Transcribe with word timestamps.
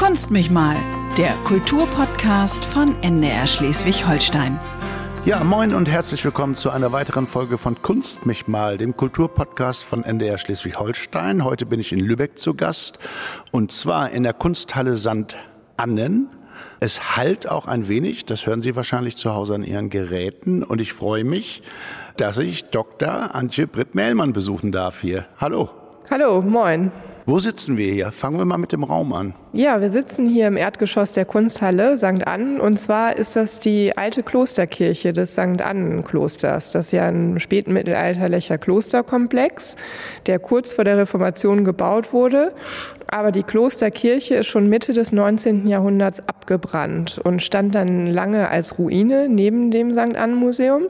Kunst 0.00 0.30
mich 0.30 0.50
mal, 0.50 0.76
der 1.18 1.34
Kulturpodcast 1.44 2.64
von 2.64 2.96
NDR 3.02 3.46
Schleswig-Holstein. 3.46 4.58
Ja, 5.26 5.44
moin 5.44 5.74
und 5.74 5.90
herzlich 5.90 6.24
willkommen 6.24 6.54
zu 6.54 6.70
einer 6.70 6.90
weiteren 6.90 7.26
Folge 7.26 7.58
von 7.58 7.82
Kunst 7.82 8.24
mich 8.24 8.48
mal, 8.48 8.78
dem 8.78 8.96
Kulturpodcast 8.96 9.84
von 9.84 10.02
NDR 10.02 10.38
Schleswig-Holstein. 10.38 11.44
Heute 11.44 11.66
bin 11.66 11.80
ich 11.80 11.92
in 11.92 11.98
Lübeck 12.00 12.38
zu 12.38 12.54
Gast 12.54 12.98
und 13.50 13.72
zwar 13.72 14.10
in 14.10 14.22
der 14.22 14.32
Kunsthalle 14.32 14.96
St. 14.96 15.36
Annen. 15.76 16.30
Es 16.80 17.18
halt 17.18 17.46
auch 17.46 17.66
ein 17.66 17.86
wenig, 17.86 18.24
das 18.24 18.46
hören 18.46 18.62
Sie 18.62 18.74
wahrscheinlich 18.76 19.16
zu 19.16 19.34
Hause 19.34 19.56
an 19.56 19.64
Ihren 19.64 19.90
Geräten 19.90 20.62
und 20.62 20.80
ich 20.80 20.94
freue 20.94 21.24
mich, 21.24 21.62
dass 22.16 22.38
ich 22.38 22.70
Dr. 22.70 23.34
Antje 23.34 23.66
Britt-Mehlmann 23.66 24.32
besuchen 24.32 24.72
darf 24.72 25.02
hier. 25.02 25.26
Hallo. 25.38 25.68
Hallo, 26.10 26.40
moin. 26.40 26.90
Wo 27.26 27.38
sitzen 27.38 27.76
wir 27.76 27.92
hier? 27.92 28.12
Fangen 28.12 28.38
wir 28.38 28.44
mal 28.44 28.58
mit 28.58 28.72
dem 28.72 28.82
Raum 28.82 29.12
an. 29.12 29.34
Ja, 29.52 29.80
wir 29.80 29.90
sitzen 29.90 30.28
hier 30.28 30.46
im 30.46 30.56
Erdgeschoss 30.56 31.12
der 31.12 31.24
Kunsthalle 31.24 31.96
St. 31.98 32.26
Annen 32.26 32.60
und 32.60 32.78
zwar 32.78 33.16
ist 33.16 33.36
das 33.36 33.60
die 33.60 33.96
alte 33.96 34.22
Klosterkirche 34.22 35.12
des 35.12 35.32
St. 35.32 35.60
Annen-Klosters. 35.60 36.72
Das 36.72 36.86
ist 36.86 36.92
ja 36.92 37.08
ein 37.08 37.38
spätmittelalterlicher 37.38 38.58
Klosterkomplex, 38.58 39.76
der 40.26 40.38
kurz 40.38 40.72
vor 40.72 40.84
der 40.84 40.96
Reformation 40.98 41.64
gebaut 41.64 42.12
wurde. 42.12 42.52
Aber 43.12 43.32
die 43.32 43.42
Klosterkirche 43.42 44.36
ist 44.36 44.46
schon 44.46 44.68
Mitte 44.68 44.92
des 44.92 45.10
19. 45.10 45.66
Jahrhunderts 45.66 46.20
abgebrannt 46.28 47.20
und 47.24 47.42
stand 47.42 47.74
dann 47.74 48.06
lange 48.06 48.48
als 48.48 48.78
Ruine 48.78 49.28
neben 49.28 49.72
dem 49.72 49.90
St. 49.90 50.16
Annen-Museum 50.16 50.84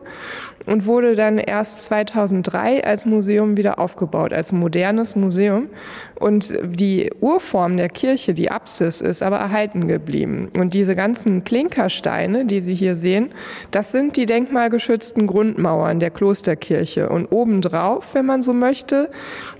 und 0.66 0.84
wurde 0.84 1.14
dann 1.14 1.38
erst 1.38 1.80
2003 1.82 2.84
als 2.84 3.06
Museum 3.06 3.56
wieder 3.56 3.78
aufgebaut, 3.78 4.32
als 4.34 4.52
modernes 4.52 5.16
Museum. 5.16 5.68
Und 6.16 6.54
die 6.62 7.10
Urform 7.20 7.78
der 7.78 7.88
Kirche, 7.88 8.34
die 8.34 8.50
Apsis, 8.50 9.00
ist 9.00 9.22
aber 9.22 9.38
erhalten 9.38 9.88
geblieben. 9.88 10.50
Und 10.54 10.74
diese 10.74 10.94
ganzen 10.94 11.44
Klinkersteine, 11.44 12.44
die 12.44 12.60
Sie 12.60 12.74
hier 12.74 12.94
sehen, 12.94 13.30
das 13.70 13.92
sind 13.92 14.18
die 14.18 14.26
denkmalgeschützten 14.26 15.26
Grundmauern 15.26 15.98
der 15.98 16.10
Klosterkirche. 16.10 17.08
Und 17.08 17.32
obendrauf, 17.32 18.14
wenn 18.14 18.26
man 18.26 18.42
so 18.42 18.52
möchte, 18.52 19.08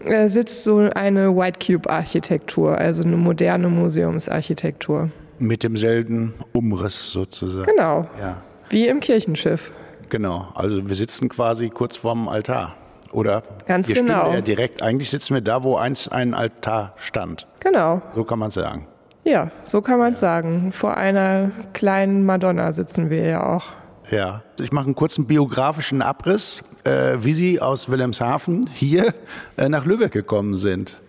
äh, 0.04 0.28
sitzt 0.28 0.64
so 0.64 0.78
eine 0.94 1.34
White 1.34 1.58
Cube 1.66 1.88
Architektur, 1.88 2.49
also 2.58 3.02
eine 3.02 3.16
moderne 3.16 3.68
Museumsarchitektur. 3.68 5.10
Mit 5.38 5.62
demselben 5.62 6.34
Umriss 6.52 7.10
sozusagen. 7.12 7.70
Genau. 7.70 8.06
Ja. 8.20 8.42
Wie 8.68 8.86
im 8.88 9.00
Kirchenschiff. 9.00 9.72
Genau, 10.10 10.48
also 10.54 10.88
wir 10.88 10.96
sitzen 10.96 11.28
quasi 11.28 11.70
kurz 11.70 11.96
vorm 11.96 12.28
Altar. 12.28 12.74
Oder 13.12 13.42
Ganz 13.66 13.88
wir 13.88 13.96
genau. 13.96 14.32
ja 14.32 14.40
direkt, 14.40 14.82
eigentlich 14.82 15.10
sitzen 15.10 15.34
wir 15.34 15.40
da, 15.40 15.64
wo 15.64 15.76
einst 15.76 16.12
ein 16.12 16.34
Altar 16.34 16.94
stand. 16.96 17.46
Genau. 17.60 18.02
So 18.14 18.24
kann 18.24 18.38
man 18.38 18.50
sagen. 18.50 18.86
Ja, 19.24 19.50
so 19.64 19.82
kann 19.82 19.98
man 19.98 20.12
es 20.12 20.20
ja. 20.20 20.28
sagen. 20.28 20.72
Vor 20.72 20.96
einer 20.96 21.50
kleinen 21.72 22.24
Madonna 22.24 22.72
sitzen 22.72 23.10
wir 23.10 23.26
ja 23.26 23.46
auch. 23.46 23.64
Ja, 24.10 24.42
ich 24.60 24.72
mache 24.72 24.86
einen 24.86 24.94
kurzen 24.94 25.26
biografischen 25.26 26.02
Abriss, 26.02 26.62
äh, 26.84 27.16
wie 27.20 27.34
Sie 27.34 27.60
aus 27.60 27.88
Wilhelmshaven 27.88 28.68
hier 28.72 29.14
äh, 29.56 29.68
nach 29.68 29.84
Lübeck 29.84 30.12
gekommen 30.12 30.56
sind. 30.56 31.00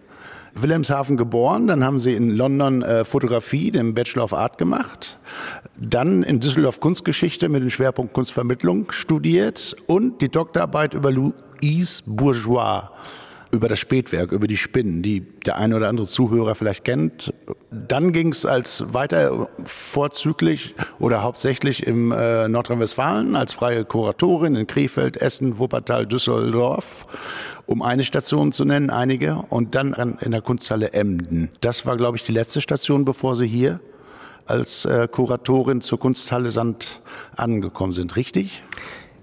Wilhelmshaven 0.56 1.18
geboren, 1.18 1.68
dann 1.68 1.84
haben 1.84 2.00
sie 2.00 2.14
in 2.14 2.30
London 2.30 2.82
äh, 2.82 3.06
Fotografie, 3.06 3.72
den 3.72 3.94
Bachelor 3.94 4.26
of 4.26 4.34
Art 4.34 4.58
gemacht, 4.58 5.18
dann 5.78 6.24
in 6.24 6.40
Düsseldorf 6.40 6.80
Kunstgeschichte 6.80 7.50
mit 7.50 7.62
dem 7.62 7.70
Schwerpunkt 7.70 8.14
Kunstvermittlung 8.14 8.92
studiert 8.92 9.76
und 9.88 10.22
die 10.22 10.30
Doktorarbeit 10.30 10.94
über 10.94 11.12
Louise 11.12 12.04
Bourgeois 12.06 12.90
über 13.52 13.68
das 13.68 13.80
Spätwerk, 13.80 14.32
über 14.32 14.48
die 14.48 14.58
Spinnen, 14.58 15.02
die 15.02 15.22
der 15.46 15.58
eine 15.58 15.76
oder 15.76 15.90
andere 15.90 16.08
Zuhörer 16.08 16.56
vielleicht 16.56 16.84
kennt. 16.84 17.34
Dann 17.70 18.14
ging 18.14 18.32
es 18.32 18.46
als 18.46 18.94
weiter 18.94 19.50
vorzüglich 19.66 20.76
oder 21.00 21.22
hauptsächlich 21.22 21.86
im 21.86 22.12
äh, 22.12 22.48
Nordrhein-Westfalen 22.48 23.36
als 23.36 23.54
freie 23.54 23.86
Kuratorin 23.86 24.56
in 24.56 24.68
Krefeld, 24.68 25.18
Essen, 25.18 25.60
Wuppertal, 25.60 26.08
Düsseldorf, 26.08 27.06
um 27.66 27.82
eine 27.82 28.04
Station 28.04 28.52
zu 28.52 28.66
nennen, 28.66 28.90
einige, 28.90 29.36
und 29.50 29.76
dann 29.76 30.18
in 30.22 30.32
der 30.32 30.42
Kunsthalle 30.42 30.94
Emden. 30.94 31.50
Das 31.62 31.86
war, 31.86 31.98
glaube 31.98 32.18
ich, 32.18 32.24
die 32.24 32.32
letzte 32.32 32.62
Station, 32.62 33.06
bevor 33.06 33.36
Sie 33.36 33.48
hier 33.48 33.80
als 34.46 34.86
äh, 34.86 35.08
Kuratorin 35.10 35.82
zur 35.82 36.00
Kunsthalle 36.00 36.52
Sand 36.52 37.02
angekommen 37.36 37.94
sind, 37.94 38.16
richtig? 38.16 38.64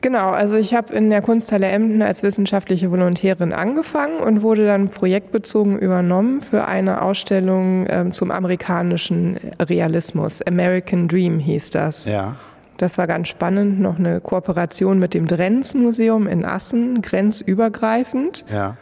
Genau, 0.01 0.29
also 0.29 0.57
ich 0.57 0.75
habe 0.75 0.95
in 0.95 1.11
der 1.11 1.23
Kunsthalle 1.23 1.67
Emden 1.67 2.03
als 2.03 2.23
wissenschaftliche 2.23 2.91
Volontärin 2.91 3.53
angefangen 3.53 4.21
und 4.21 4.43
wurde 4.43 4.65
dann 4.65 4.89
projektbezogen 4.89 5.79
übernommen 5.79 6.41
für 6.41 6.67
eine 6.67 7.03
Ausstellung 7.03 7.87
ähm, 7.89 8.13
zum 8.13 8.31
amerikanischen 8.31 9.39
Realismus. 9.61 10.41
American 10.47 11.09
Dream 11.09 11.41
hieß 11.41 11.71
das. 11.71 12.05
Ja. 12.05 12.37
Das 12.77 12.97
war 12.97 13.09
ganz 13.09 13.27
spannend. 13.27 13.81
Noch 13.81 13.99
eine 13.99 14.21
Kooperation 14.21 15.01
mit 15.01 15.15
dem 15.15 15.27
Drenz 15.27 15.75
Museum 15.75 16.29
in 16.29 16.45
Assen, 16.45 17.03
grenzübergreifend. 17.03 18.45
Ja 18.53 18.77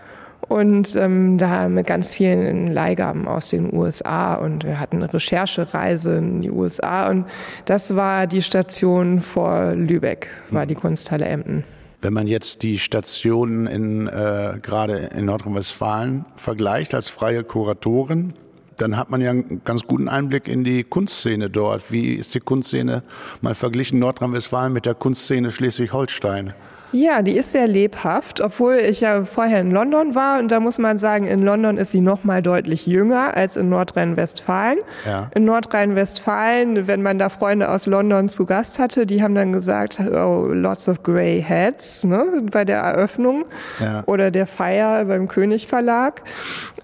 und 0.49 0.95
ähm, 0.97 1.39
da 1.39 1.69
mit 1.69 1.87
ganz 1.87 2.15
vielen 2.15 2.69
Leihgaben 2.69 3.27
aus 3.27 3.51
den 3.51 3.75
USA 3.75 4.34
und 4.34 4.65
wir 4.65 4.79
hatten 4.79 4.97
eine 4.97 5.12
Recherchereise 5.12 6.17
in 6.17 6.43
die 6.43 6.51
USA 6.51 7.09
und 7.09 7.27
das 7.65 7.97
war 7.97 8.27
die 8.27 8.43
Station 8.43 9.21
vor 9.21 9.73
Lübeck, 9.75 10.29
war 10.51 10.67
die 10.67 10.75
Kunsthalle 10.75 11.25
Emden. 11.25 11.65
Wenn 12.03 12.12
man 12.12 12.27
jetzt 12.27 12.62
die 12.62 12.79
Stationen 12.79 13.67
in, 13.67 14.07
äh, 14.07 14.59
gerade 14.62 15.11
in 15.17 15.25
Nordrhein-Westfalen 15.25 16.25
vergleicht 16.37 16.95
als 16.95 17.09
freie 17.09 17.43
Kuratorin, 17.43 18.34
dann 18.77 18.97
hat 18.97 19.11
man 19.11 19.21
ja 19.21 19.31
einen 19.31 19.63
ganz 19.65 19.84
guten 19.84 20.09
Einblick 20.09 20.49
in 20.49 20.63
die 20.63 20.84
Kunstszene 20.84 21.49
dort. 21.51 21.91
Wie 21.91 22.13
ist 22.13 22.34
die 22.34 22.41
Kunstszene 22.41 23.03
mal 23.41 23.55
verglichen 23.55 23.99
Nordrhein-Westfalen 23.99 24.73
mit 24.73 24.87
der 24.87 24.95
Kunstszene 24.95 25.51
Schleswig-Holstein? 25.51 26.53
Ja, 26.93 27.23
die 27.23 27.37
ist 27.37 27.53
sehr 27.53 27.67
lebhaft, 27.67 28.41
obwohl 28.41 28.75
ich 28.75 29.01
ja 29.01 29.25
vorher 29.25 29.61
in 29.61 29.71
London 29.71 30.15
war 30.15 30.39
und 30.39 30.53
da 30.53 30.61
muss 30.61 30.79
man 30.79 30.99
sagen, 30.99 31.27
in 31.27 31.43
London 31.43 31.79
ist 31.79 31.91
sie 31.91 32.01
noch 32.01 32.25
mal 32.25 32.43
deutlich 32.43 32.87
jünger 32.87 33.37
als 33.37 33.57
in 33.57 33.69
Nordrhein-Westfalen. 33.69 34.79
Ja. 35.05 35.31
In 35.35 35.45
Nordrhein-Westfalen, 35.45 36.87
wenn 36.87 37.03
man 37.03 37.19
da 37.19 37.29
Freunde 37.29 37.71
aus 37.71 37.87
London 37.87 38.29
zu 38.29 38.47
Gast 38.47 38.79
hatte, 38.79 39.05
die 39.05 39.23
haben 39.23 39.35
dann 39.35 39.53
gesagt, 39.53 40.01
oh, 40.01 40.47
lots 40.47 40.89
of 40.89 41.03
grey 41.03 41.43
heads, 41.43 42.05
ne, 42.05 42.25
bei 42.51 42.65
der 42.65 42.79
Eröffnung 42.79 43.45
ja. 43.81 44.05
oder 44.07 44.31
der 44.31 44.47
Feier 44.47 45.05
beim 45.07 45.29
König 45.29 45.67
Verlag. 45.67 46.23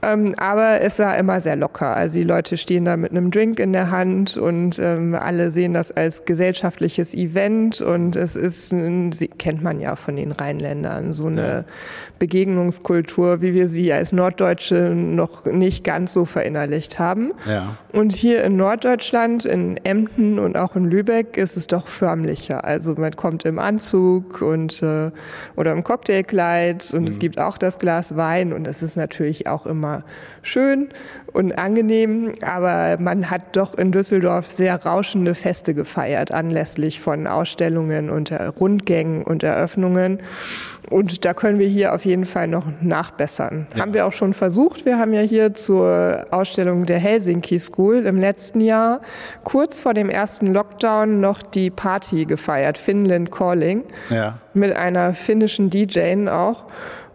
Ähm, 0.03 0.35
aber 0.37 0.81
es 0.81 0.99
war 0.99 1.17
immer 1.17 1.41
sehr 1.41 1.55
locker. 1.55 1.95
Also 1.95 2.19
die 2.19 2.25
Leute 2.25 2.57
stehen 2.57 2.85
da 2.85 2.97
mit 2.97 3.13
einem 3.13 3.31
Drink 3.31 3.61
in 3.61 3.73
der 3.73 3.93
Hand 3.93 4.37
und 4.37 4.81
ähm, 4.81 5.15
alle 5.15 5.53
sehen 5.53 5.75
das 5.75 5.93
als 5.93 6.25
gesellschaftliches 6.25 7.15
Event 7.15 7.81
und 7.81 8.17
es 8.17 8.35
ist, 8.35 8.71
sie 8.71 9.29
kennt 9.29 9.63
man 9.63 9.81
ja 9.81 9.92
von 9.97 10.17
den 10.17 10.33
Rheinländern, 10.33 11.13
so 11.13 11.27
eine 11.27 11.65
Begegnungskultur, 12.19 13.41
wie 13.41 13.55
wir 13.55 13.69
sie 13.69 13.93
als 13.93 14.13
Norddeutsche 14.13 14.91
noch 14.95 15.45
nicht 15.45 15.85
ganz 15.85 16.13
so 16.13 16.25
verinnerlicht 16.25 16.99
haben. 16.99 17.33
Ja. 17.49 17.77
Und 17.93 18.15
hier 18.15 18.45
in 18.45 18.57
Norddeutschland, 18.57 19.45
in 19.45 19.77
Emden 19.85 20.39
und 20.39 20.57
auch 20.57 20.77
in 20.77 20.85
Lübeck 20.85 21.37
ist 21.37 21.57
es 21.57 21.67
doch 21.67 21.87
förmlicher. 21.87 22.65
Also 22.65 22.95
man 22.95 23.15
kommt 23.17 23.45
im 23.45 23.59
Anzug 23.59 24.41
und 24.41 24.83
äh, 24.83 25.11
oder 25.57 25.73
im 25.73 25.85
Cocktailkleid 25.85 26.93
und 26.95 27.03
mhm. 27.03 27.09
es 27.09 27.19
gibt 27.19 27.39
auch 27.39 27.59
das 27.59 27.79
Glas 27.79 28.17
Wein 28.17 28.53
und 28.53 28.67
es 28.67 28.83
ist 28.83 28.97
natürlich 28.97 29.47
auch 29.47 29.67
immer 29.67 30.05
schön 30.43 30.89
und 31.33 31.59
angenehm, 31.59 32.33
aber 32.43 32.97
man 33.01 33.31
hat 33.31 33.57
doch 33.57 33.75
in 33.75 33.93
Düsseldorf 33.93 34.51
sehr 34.51 34.85
rauschende 34.85 35.35
Feste 35.35 35.75
gefeiert, 35.75 36.31
anlässlich 36.31 37.01
von 37.01 37.27
Ausstellungen 37.27 38.11
und 38.11 38.33
Rundgängen 38.33 39.23
und 39.23 39.43
Eröffnungen. 39.43 40.21
Und 40.91 41.25
da 41.25 41.33
können 41.33 41.59
wir 41.59 41.69
hier 41.69 41.95
auf 41.95 42.05
jeden 42.05 42.27
Fall 42.27 42.49
noch 42.49 42.67
nachbessern. 42.83 43.67
Ja. 43.75 43.81
Haben 43.81 43.95
wir 43.95 44.07
auch 44.07 44.13
schon 44.13 44.35
versucht. 44.35 44.85
Wir 44.85 44.99
haben 44.99 45.15
ja 45.15 45.23
hier 45.23 45.55
zur 45.55 46.27
Ausstellung 46.31 46.85
der 46.85 46.99
Helsinki 46.99 47.59
School 47.59 48.05
im 48.05 48.19
letzten 48.19 48.61
Jahr 48.61 49.01
kurz 49.45 49.81
vor 49.81 49.95
dem 49.95 50.11
ersten 50.11 50.53
Lockdown 50.53 51.21
noch 51.21 51.43
die 51.43 51.71
Party 51.71 52.27
gefeiert, 52.27 52.77
Finland 52.77 53.31
Calling, 53.31 53.85
ja. 54.11 54.39
mit 54.53 54.75
einer 54.77 55.15
finnischen 55.15 55.71
DJ 55.71 56.29
auch. 56.29 56.65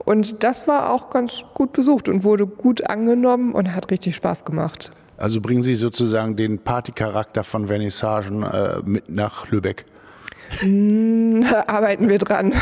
Und 0.07 0.41
das 0.45 0.69
war 0.69 0.93
auch 0.93 1.09
ganz 1.09 1.43
gut 1.53 1.73
besucht 1.73 2.07
und 2.07 2.23
wurde 2.23 2.47
gut 2.47 2.89
angenommen 2.89 3.51
und 3.51 3.75
hat 3.75 3.91
richtig 3.91 4.15
Spaß 4.15 4.45
gemacht. 4.45 4.89
Also 5.17 5.41
bringen 5.41 5.63
Sie 5.63 5.75
sozusagen 5.75 6.37
den 6.37 6.59
Partycharakter 6.59 7.43
von 7.43 7.67
Vernissagen 7.67 8.43
äh, 8.43 8.79
mit 8.85 9.09
nach 9.09 9.51
Lübeck? 9.51 9.83
Mm, 10.63 11.41
arbeiten 11.67 12.07
wir 12.07 12.19
dran. 12.19 12.53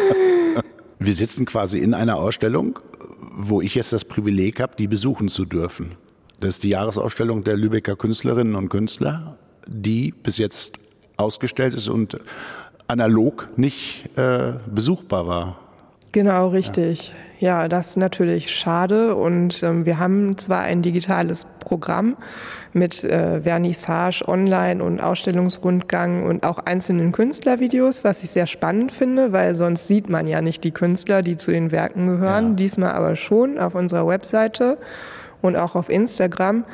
wir 0.98 1.14
sitzen 1.14 1.46
quasi 1.46 1.78
in 1.78 1.94
einer 1.94 2.16
Ausstellung, 2.18 2.78
wo 3.32 3.62
ich 3.62 3.74
jetzt 3.74 3.94
das 3.94 4.04
Privileg 4.04 4.60
habe, 4.60 4.74
die 4.76 4.86
besuchen 4.86 5.30
zu 5.30 5.46
dürfen. 5.46 5.92
Das 6.40 6.56
ist 6.56 6.62
die 6.62 6.68
Jahresausstellung 6.68 7.42
der 7.44 7.56
Lübecker 7.56 7.96
Künstlerinnen 7.96 8.54
und 8.54 8.68
Künstler, 8.68 9.38
die 9.66 10.12
bis 10.12 10.36
jetzt 10.36 10.74
ausgestellt 11.16 11.72
ist 11.72 11.88
und 11.88 12.18
analog 12.86 13.48
nicht 13.56 14.10
äh, 14.18 14.52
besuchbar 14.66 15.26
war. 15.26 15.63
Genau, 16.14 16.46
richtig. 16.46 17.12
Ja, 17.40 17.62
ja 17.62 17.68
das 17.68 17.88
ist 17.88 17.96
natürlich 17.96 18.54
schade. 18.54 19.16
Und 19.16 19.64
ähm, 19.64 19.84
wir 19.84 19.98
haben 19.98 20.38
zwar 20.38 20.60
ein 20.60 20.80
digitales 20.80 21.44
Programm 21.58 22.16
mit 22.72 23.02
äh, 23.02 23.40
Vernissage 23.40 24.22
online 24.28 24.80
und 24.80 25.00
Ausstellungsrundgang 25.00 26.22
und 26.22 26.44
auch 26.44 26.60
einzelnen 26.60 27.10
Künstlervideos, 27.10 28.04
was 28.04 28.22
ich 28.22 28.30
sehr 28.30 28.46
spannend 28.46 28.92
finde, 28.92 29.32
weil 29.32 29.56
sonst 29.56 29.88
sieht 29.88 30.08
man 30.08 30.28
ja 30.28 30.40
nicht 30.40 30.62
die 30.62 30.70
Künstler, 30.70 31.22
die 31.22 31.36
zu 31.36 31.50
den 31.50 31.72
Werken 31.72 32.06
gehören. 32.06 32.50
Ja. 32.50 32.54
Diesmal 32.54 32.92
aber 32.92 33.16
schon 33.16 33.58
auf 33.58 33.74
unserer 33.74 34.06
Webseite 34.06 34.78
und 35.42 35.56
auch 35.56 35.74
auf 35.74 35.88
Instagram. 35.88 36.64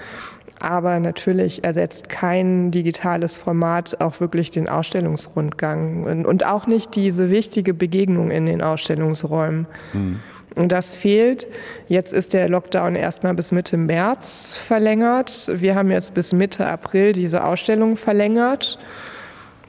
Aber 0.61 1.01
natürlich 1.01 1.65
ersetzt 1.65 2.11
kein 2.11 2.71
digitales 2.71 3.39
Format 3.39 4.01
auch 4.01 4.21
wirklich 4.21 4.51
den 4.51 4.69
Ausstellungsrundgang 4.69 6.25
und 6.25 6.45
auch 6.45 6.67
nicht 6.67 6.95
diese 6.95 7.31
wichtige 7.31 7.73
Begegnung 7.75 8.31
in 8.31 8.47
den 8.47 8.61
Ausstellungsräumen. 8.63 9.67
Mhm. 9.95 10.21
Und 10.57 10.73
das 10.73 10.97
fehlt. 10.97 11.47
Jetzt 11.89 12.13
ist 12.13 12.35
der 12.35 12.49
Lockdown 12.49 12.95
erstmal 12.95 13.35
bis 13.35 13.53
Mitte 13.53 13.77
März 13.77 14.53
verlängert. 14.53 15.51
Wir 15.55 15.75
haben 15.75 15.91
jetzt 15.91 16.13
bis 16.13 16.33
Mitte 16.33 16.67
April 16.67 17.13
diese 17.13 17.45
Ausstellung 17.45 17.97
verlängert 17.97 18.79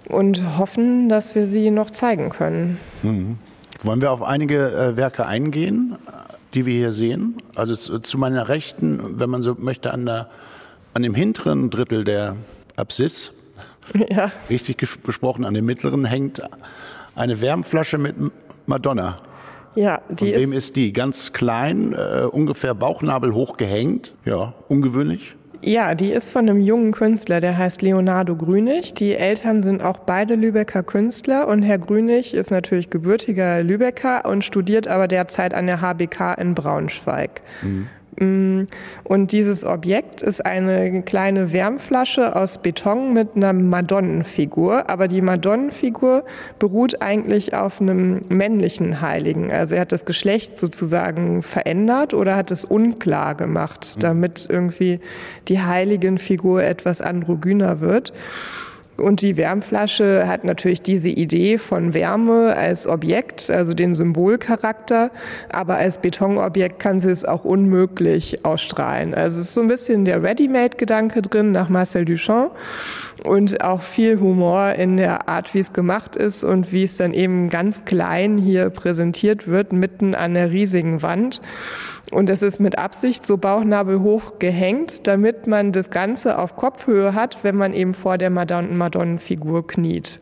und 0.06 0.58
hoffen, 0.58 1.08
dass 1.08 1.36
wir 1.36 1.48
sie 1.48 1.72
noch 1.72 1.90
zeigen 1.92 2.30
können. 2.30 2.80
Mhm. 3.04 3.38
Wollen 3.84 4.02
wir 4.02 4.12
auf 4.12 4.22
einige 4.22 4.72
äh, 4.72 4.98
Werke 4.98 5.26
eingehen, 5.26 5.96
die 6.54 6.66
wir 6.66 6.74
hier 6.74 6.94
sehen? 6.94 7.38
Also 7.56 7.76
zu, 7.76 8.00
zu 8.00 8.18
meiner 8.18 8.50
Rechten, 8.50 9.20
wenn 9.20 9.30
man 9.30 9.42
so 9.42 9.56
möchte, 9.58 9.94
an, 9.94 10.06
der, 10.06 10.30
an 10.94 11.04
dem 11.04 11.14
hinteren 11.14 11.70
Drittel 11.70 12.04
der 12.04 12.36
Apsis, 12.76 13.34
ja. 14.10 14.32
richtig 14.50 14.78
besprochen, 15.04 15.46
an 15.46 15.54
dem 15.54 15.66
mittleren 15.66 16.06
hängt 16.06 16.42
eine 17.16 17.42
Wärmflasche 17.42 17.98
mit 17.98 18.16
Madonna. 18.66 19.20
Ja, 19.76 20.02
die 20.10 20.32
Von 20.32 20.42
wem 20.42 20.52
ist, 20.52 20.58
ist 20.70 20.76
die? 20.76 20.94
Ganz 20.94 21.34
klein, 21.34 21.94
äh, 21.94 22.24
ungefähr 22.26 22.74
Bauchnabel 22.74 23.34
hochgehängt. 23.34 24.14
Ja, 24.26 24.54
ungewöhnlich. 24.68 25.36
Ja, 25.64 25.94
die 25.94 26.12
ist 26.12 26.32
von 26.32 26.50
einem 26.50 26.60
jungen 26.60 26.92
Künstler, 26.92 27.40
der 27.40 27.56
heißt 27.58 27.84
Leonardo 27.84 28.36
Grünig. 28.36 28.96
Die 28.96 29.14
Eltern 29.14 29.62
sind 29.62 29.82
auch 29.84 30.00
beide 30.00 30.34
Lübecker 30.34 30.82
Künstler 30.82 31.48
und 31.48 31.62
Herr 31.62 31.78
Grünig 31.78 32.34
ist 32.34 32.50
natürlich 32.50 32.90
gebürtiger 32.90 33.62
Lübecker 33.62 34.26
und 34.26 34.44
studiert 34.44 34.88
aber 34.88 35.08
derzeit 35.08 35.54
an 35.54 35.68
der 35.68 35.80
HBK 35.80 36.34
in 36.34 36.56
Braunschweig. 36.56 37.42
Mhm. 37.62 37.88
Mm, 38.20 38.64
und 39.04 39.32
dieses 39.32 39.64
Objekt 39.64 40.22
ist 40.22 40.46
eine 40.46 41.02
kleine 41.04 41.54
Wärmflasche 41.54 42.36
aus 42.36 42.58
Beton 42.58 43.14
mit 43.14 43.36
einer 43.36 43.54
Madonnenfigur. 43.54 44.90
Aber 44.90 45.08
die 45.08 45.22
Madonnenfigur 45.22 46.24
beruht 46.60 47.02
eigentlich 47.02 47.54
auf 47.54 47.82
einem 47.82 48.22
männlichen 48.30 49.02
Heiligen. 49.02 49.52
Also 49.52 49.76
er 49.76 49.82
hat 49.82 49.92
das 49.92 50.06
Geschlecht 50.06 50.60
sozusagen 50.60 51.42
verändert 51.42 52.14
oder 52.14 52.36
hat 52.36 52.52
es 52.52 52.66
unklar 52.66 53.36
gemacht, 53.36 53.94
mhm. 53.96 54.00
damit 54.02 54.48
irgendwie 54.50 55.00
die 55.48 55.62
Heiligenfigur 55.62 56.64
etwas 56.64 57.02
androgyner 57.02 57.80
wird. 57.80 58.14
Und 59.02 59.22
die 59.22 59.36
Wärmflasche 59.36 60.28
hat 60.28 60.44
natürlich 60.44 60.82
diese 60.82 61.10
Idee 61.10 61.58
von 61.58 61.94
Wärme 61.94 62.56
als 62.56 62.88
Objekt, 62.88 63.50
also 63.50 63.74
den 63.74 63.96
Symbolcharakter, 63.96 65.12
aber 65.52 65.76
als 65.76 65.98
Betonobjekt 65.98 66.80
kann 66.80 67.00
sie 67.00 67.12
es 67.12 67.26
auch 67.26 67.44
unmöglich 67.44 68.46
ausstrahlen. 68.46 69.14
Also 69.14 69.40
es 69.40 69.48
ist 69.48 69.54
so 69.54 69.62
ein 69.62 69.68
bisschen 69.68 70.06
der 70.06 70.24
Ready-Made-Gedanke 70.24 71.22
drin 71.22 71.52
nach 71.52 71.70
Marcel 71.70 72.06
Duchamp 72.06 72.52
und 73.24 73.64
auch 73.64 73.82
viel 73.82 74.20
Humor 74.20 74.74
in 74.74 74.98
der 74.98 75.28
Art, 75.28 75.54
wie 75.54 75.60
es 75.60 75.74
gemacht 75.74 76.16
ist 76.16 76.44
und 76.44 76.72
wie 76.72 76.84
es 76.84 76.98
dann 76.98 77.14
eben 77.14 77.50
ganz 77.50 77.86
klein 77.86 78.38
hier 78.38 78.70
präsentiert 78.70 79.48
wird, 79.48 79.74
mitten 79.74 80.16
an 80.16 80.34
der 80.34 80.52
riesigen 80.52 81.02
Wand. 81.02 81.42
Und 82.12 82.30
es 82.30 82.42
ist 82.42 82.60
mit 82.60 82.78
Absicht 82.78 83.26
so 83.26 83.38
bauchnabelhoch 83.38 84.38
gehängt, 84.38 85.08
damit 85.08 85.48
man 85.48 85.72
das 85.72 85.90
Ganze 85.90 86.38
auf 86.38 86.56
Kopfhöhe 86.58 87.16
hat, 87.16 87.44
wenn 87.44 87.56
man 87.56 87.74
eben 87.74 87.94
vor 87.94 88.18
der 88.18 88.30
Madonnenfigur 88.30 89.66
kniet. 89.66 90.20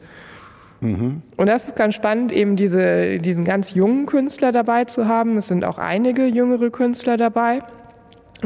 Mhm. 0.81 1.23
Und 1.35 1.47
das 1.47 1.67
ist 1.67 1.75
ganz 1.75 1.95
spannend, 1.95 2.31
eben 2.31 2.55
diese, 2.55 3.17
diesen 3.17 3.43
ganz 3.43 3.73
jungen 3.73 4.05
Künstler 4.05 4.51
dabei 4.51 4.85
zu 4.85 5.07
haben. 5.07 5.37
Es 5.37 5.47
sind 5.47 5.65
auch 5.65 5.79
einige 5.79 6.25
jüngere 6.25 6.69
Künstler 6.69 7.17
dabei 7.17 7.63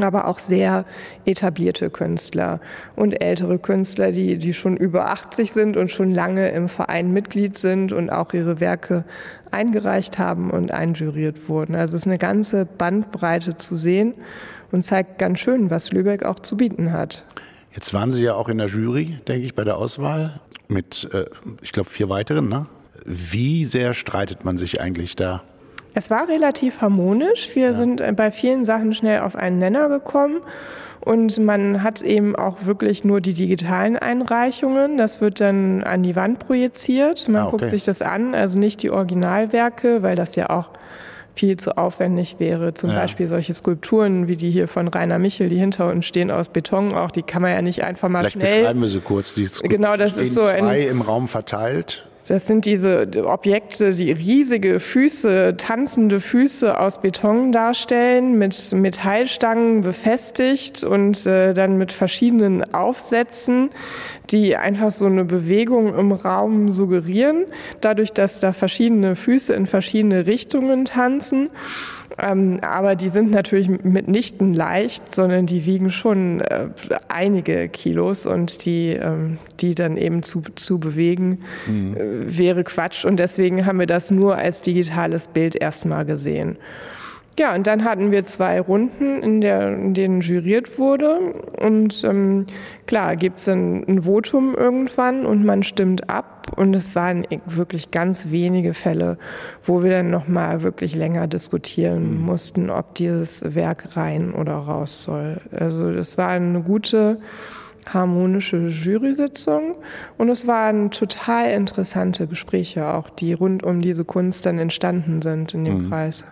aber 0.02 0.26
auch 0.26 0.38
sehr 0.38 0.84
etablierte 1.24 1.90
Künstler 1.90 2.60
und 2.96 3.12
ältere 3.12 3.58
Künstler, 3.58 4.12
die, 4.12 4.38
die 4.38 4.52
schon 4.52 4.76
über 4.76 5.10
80 5.10 5.52
sind 5.52 5.76
und 5.76 5.90
schon 5.90 6.12
lange 6.12 6.50
im 6.50 6.68
Verein 6.68 7.12
Mitglied 7.12 7.56
sind 7.56 7.92
und 7.92 8.10
auch 8.10 8.32
ihre 8.32 8.60
Werke 8.60 9.04
eingereicht 9.50 10.18
haben 10.18 10.50
und 10.50 10.72
einjuriert 10.72 11.48
wurden. 11.48 11.74
Also 11.74 11.96
es 11.96 12.02
ist 12.02 12.08
eine 12.08 12.18
ganze 12.18 12.66
Bandbreite 12.66 13.56
zu 13.56 13.76
sehen 13.76 14.14
und 14.72 14.82
zeigt 14.82 15.18
ganz 15.18 15.38
schön, 15.38 15.70
was 15.70 15.92
Lübeck 15.92 16.24
auch 16.24 16.40
zu 16.40 16.56
bieten 16.56 16.92
hat. 16.92 17.24
Jetzt 17.72 17.92
waren 17.94 18.10
Sie 18.10 18.22
ja 18.22 18.34
auch 18.34 18.48
in 18.48 18.58
der 18.58 18.68
Jury, 18.68 19.18
denke 19.26 19.46
ich, 19.46 19.54
bei 19.54 19.64
der 19.64 19.76
Auswahl 19.76 20.40
mit, 20.68 21.08
äh, 21.12 21.24
ich 21.62 21.72
glaube, 21.72 21.90
vier 21.90 22.08
weiteren. 22.08 22.48
Ne? 22.48 22.66
Wie 23.04 23.64
sehr 23.64 23.94
streitet 23.94 24.44
man 24.44 24.58
sich 24.58 24.80
eigentlich 24.80 25.16
da? 25.16 25.42
Es 25.94 26.10
war 26.10 26.28
relativ 26.28 26.80
harmonisch. 26.80 27.54
Wir 27.54 27.70
ja. 27.70 27.74
sind 27.74 28.02
bei 28.16 28.30
vielen 28.30 28.64
Sachen 28.64 28.92
schnell 28.92 29.20
auf 29.20 29.36
einen 29.36 29.58
Nenner 29.58 29.88
gekommen. 29.88 30.40
Und 31.00 31.38
man 31.38 31.82
hat 31.82 32.02
eben 32.02 32.34
auch 32.34 32.64
wirklich 32.64 33.04
nur 33.04 33.20
die 33.20 33.34
digitalen 33.34 33.96
Einreichungen. 33.96 34.96
Das 34.96 35.20
wird 35.20 35.40
dann 35.40 35.82
an 35.82 36.02
die 36.02 36.16
Wand 36.16 36.38
projiziert. 36.38 37.28
Man 37.28 37.42
ah, 37.42 37.46
okay. 37.48 37.56
guckt 37.58 37.70
sich 37.70 37.84
das 37.84 38.00
an, 38.00 38.34
also 38.34 38.58
nicht 38.58 38.82
die 38.82 38.90
Originalwerke, 38.90 40.02
weil 40.02 40.16
das 40.16 40.34
ja 40.34 40.48
auch 40.48 40.70
viel 41.34 41.58
zu 41.58 41.76
aufwendig 41.76 42.36
wäre. 42.38 42.74
Zum 42.74 42.90
ja. 42.90 43.00
Beispiel 43.00 43.26
solche 43.26 43.52
Skulpturen 43.52 44.28
wie 44.28 44.36
die 44.36 44.50
hier 44.50 44.66
von 44.66 44.88
Rainer 44.88 45.18
Michel, 45.18 45.48
die 45.48 45.58
hinter 45.58 45.90
uns 45.90 46.06
stehen 46.06 46.30
aus 46.30 46.48
Beton, 46.48 46.94
auch 46.94 47.10
die 47.10 47.22
kann 47.22 47.42
man 47.42 47.52
ja 47.52 47.60
nicht 47.60 47.84
einfach 47.84 48.08
mal 48.08 48.20
Vielleicht 48.20 48.36
schnell. 48.36 48.60
Beschreiben 48.60 48.80
wir 48.80 48.88
sie 48.88 49.00
kurz. 49.00 49.34
Die 49.34 49.46
Skulpturen 49.46 49.82
genau, 49.82 49.96
das 49.96 50.16
ist 50.16 50.34
so 50.34 50.42
zwei 50.42 50.82
im 50.82 51.02
Raum 51.02 51.28
verteilt. 51.28 52.06
Das 52.26 52.46
sind 52.46 52.64
diese 52.64 53.06
Objekte, 53.26 53.92
die 53.92 54.10
riesige 54.10 54.80
Füße, 54.80 55.56
tanzende 55.58 56.20
Füße 56.20 56.78
aus 56.80 57.02
Beton 57.02 57.52
darstellen, 57.52 58.38
mit 58.38 58.72
Metallstangen 58.72 59.82
befestigt 59.82 60.84
und 60.84 61.26
äh, 61.26 61.52
dann 61.52 61.76
mit 61.76 61.92
verschiedenen 61.92 62.72
Aufsätzen, 62.72 63.68
die 64.30 64.56
einfach 64.56 64.90
so 64.90 65.04
eine 65.04 65.24
Bewegung 65.24 65.94
im 65.94 66.12
Raum 66.12 66.70
suggerieren, 66.70 67.44
dadurch, 67.82 68.14
dass 68.14 68.40
da 68.40 68.54
verschiedene 68.54 69.16
Füße 69.16 69.52
in 69.52 69.66
verschiedene 69.66 70.26
Richtungen 70.26 70.86
tanzen. 70.86 71.50
Ähm, 72.18 72.60
aber 72.62 72.94
die 72.94 73.08
sind 73.08 73.30
natürlich 73.30 73.68
mitnichten 73.68 74.54
leicht, 74.54 75.14
sondern 75.14 75.46
die 75.46 75.66
wiegen 75.66 75.90
schon 75.90 76.40
äh, 76.40 76.68
einige 77.08 77.68
Kilos 77.68 78.26
und 78.26 78.64
die, 78.64 78.90
ähm, 78.90 79.38
die 79.60 79.74
dann 79.74 79.96
eben 79.96 80.22
zu, 80.22 80.42
zu 80.54 80.78
bewegen, 80.78 81.40
mhm. 81.66 81.96
äh, 81.96 82.38
wäre 82.38 82.62
Quatsch. 82.64 83.04
Und 83.04 83.16
deswegen 83.16 83.66
haben 83.66 83.80
wir 83.80 83.86
das 83.86 84.10
nur 84.10 84.36
als 84.36 84.60
digitales 84.60 85.28
Bild 85.28 85.56
erstmal 85.56 86.04
gesehen. 86.04 86.56
Ja, 87.38 87.54
und 87.54 87.66
dann 87.66 87.84
hatten 87.84 88.12
wir 88.12 88.24
zwei 88.26 88.60
Runden, 88.60 89.20
in, 89.22 89.40
der, 89.40 89.74
in 89.74 89.92
denen 89.92 90.20
juriert 90.20 90.78
wurde. 90.78 91.18
Und 91.58 92.04
ähm, 92.04 92.46
klar, 92.86 93.16
gibt 93.16 93.38
es 93.38 93.48
ein, 93.48 93.84
ein 93.88 94.02
Votum 94.02 94.54
irgendwann 94.54 95.26
und 95.26 95.44
man 95.44 95.64
stimmt 95.64 96.08
ab. 96.08 96.52
Und 96.56 96.74
es 96.74 96.94
waren 96.94 97.26
wirklich 97.46 97.90
ganz 97.90 98.30
wenige 98.30 98.72
Fälle, 98.72 99.18
wo 99.64 99.82
wir 99.82 99.90
dann 99.90 100.10
nochmal 100.10 100.62
wirklich 100.62 100.94
länger 100.94 101.26
diskutieren 101.26 102.18
mhm. 102.18 102.24
mussten, 102.24 102.70
ob 102.70 102.94
dieses 102.94 103.54
Werk 103.54 103.96
rein 103.96 104.32
oder 104.32 104.54
raus 104.54 105.02
soll. 105.02 105.40
Also 105.50 105.92
das 105.92 106.16
war 106.16 106.28
eine 106.28 106.60
gute 106.60 107.18
harmonische 107.86 108.68
Jury-Sitzung 108.68 109.74
und 110.16 110.28
es 110.30 110.46
waren 110.46 110.90
total 110.90 111.50
interessante 111.50 112.26
Gespräche 112.26 112.86
auch, 112.86 113.10
die 113.10 113.34
rund 113.34 113.62
um 113.62 113.82
diese 113.82 114.04
Kunst 114.04 114.46
dann 114.46 114.58
entstanden 114.58 115.20
sind 115.20 115.52
in 115.52 115.64
dem 115.64 115.84
mhm. 115.84 115.88
Kreis. 115.90 116.24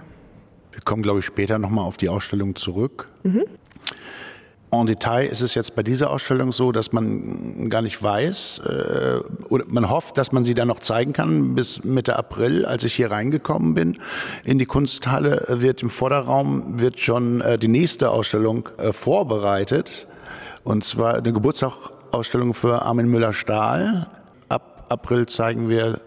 Wir 0.73 0.81
kommen, 0.83 1.03
glaube 1.03 1.21
ich, 1.21 1.25
später 1.25 1.59
nochmal 1.59 1.85
auf 1.85 1.97
die 1.97 2.09
Ausstellung 2.09 2.57
zurück. 2.57 3.09
Mhm. 3.23 3.45
En 4.75 4.87
Detail 4.87 5.27
ist 5.27 5.43
es 5.43 5.55
jetzt 5.55 5.77
bei 5.77 5.83
dieser 5.83 6.11
Ausstellung 6.11 6.51
so, 6.51 6.73
dass 6.73 6.93
man 6.93 7.69
gar 7.69 7.83
nicht 7.83 8.03
weiß 8.03 8.63
äh, 8.65 9.21
oder 9.51 9.67
man 9.69 9.91
hofft, 9.91 10.17
dass 10.17 10.33
man 10.33 10.47
sie 10.47 10.55
dann 10.55 10.69
noch 10.69 10.79
zeigen 10.79 11.13
kann 11.13 11.55
bis 11.55 11.85
Mitte 11.85 12.19
April. 12.19 12.65
Als 12.65 12.83
ich 12.83 12.95
hier 12.95 13.11
reingekommen 13.11 13.75
bin 13.75 13.99
in 14.45 14.59
die 14.59 14.65
Kunsthalle, 14.65 15.45
wird 15.47 15.83
im 15.83 15.91
Vorderraum 15.91 16.81
wird 16.81 17.01
schon 17.01 17.43
äh, 17.43 17.59
die 17.59 17.69
nächste 17.69 18.11
Ausstellung 18.11 18.71
äh, 18.79 18.95
vorbereitet 18.95 20.07
und 20.65 20.85
zwar 20.85 21.17
eine 21.17 21.35
Geburtstagsausstellung 21.35 22.55
für 22.55 22.81
Armin 22.81 23.09
Müller-Stahl. 23.09 24.07
Ab 24.49 24.87
April 24.89 25.27
zeigen 25.27 25.69
wir 25.69 26.01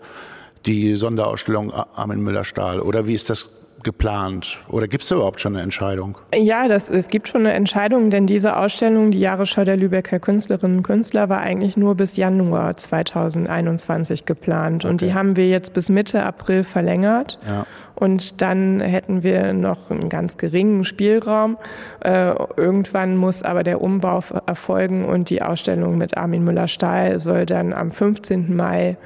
die 0.65 0.95
Sonderausstellung 0.95 1.71
Armin 1.71 2.21
Müller-Stahl. 2.21 2.79
Oder 2.79 3.05
wie 3.05 3.13
ist 3.13 3.29
das 3.29 3.49
geplant? 3.85 4.59
Oder 4.67 4.89
gibt 4.89 5.03
es 5.03 5.09
da 5.09 5.15
überhaupt 5.15 5.39
schon 5.39 5.53
eine 5.53 5.63
Entscheidung? 5.63 6.17
Ja, 6.35 6.67
das, 6.67 6.89
es 6.89 7.07
gibt 7.07 7.29
schon 7.29 7.41
eine 7.41 7.53
Entscheidung, 7.53 8.09
denn 8.09 8.27
diese 8.27 8.57
Ausstellung, 8.57 9.11
die 9.11 9.21
Jahresschau 9.21 9.63
der 9.63 9.77
Lübecker 9.77 10.19
Künstlerinnen 10.19 10.77
und 10.77 10.83
Künstler, 10.83 11.29
war 11.29 11.39
eigentlich 11.39 11.77
nur 11.77 11.95
bis 11.95 12.17
Januar 12.17 12.75
2021 12.75 14.25
geplant. 14.25 14.83
Okay. 14.83 14.91
Und 14.91 15.01
die 15.01 15.13
haben 15.13 15.37
wir 15.37 15.47
jetzt 15.47 15.73
bis 15.73 15.87
Mitte 15.87 16.23
April 16.23 16.65
verlängert. 16.65 17.39
Ja. 17.47 17.65
Und 17.93 18.41
dann 18.41 18.81
hätten 18.81 19.23
wir 19.23 19.53
noch 19.53 19.89
einen 19.89 20.09
ganz 20.09 20.35
geringen 20.35 20.83
Spielraum. 20.83 21.57
Äh, 22.01 22.33
irgendwann 22.57 23.15
muss 23.15 23.43
aber 23.43 23.63
der 23.63 23.81
Umbau 23.81 24.21
erfolgen 24.47 25.05
und 25.05 25.29
die 25.29 25.41
Ausstellung 25.41 25.97
mit 25.97 26.17
Armin 26.17 26.43
Müller-Stahl 26.43 27.19
soll 27.19 27.45
dann 27.45 27.71
am 27.71 27.91
15. 27.91 28.53
Mai 28.53 28.97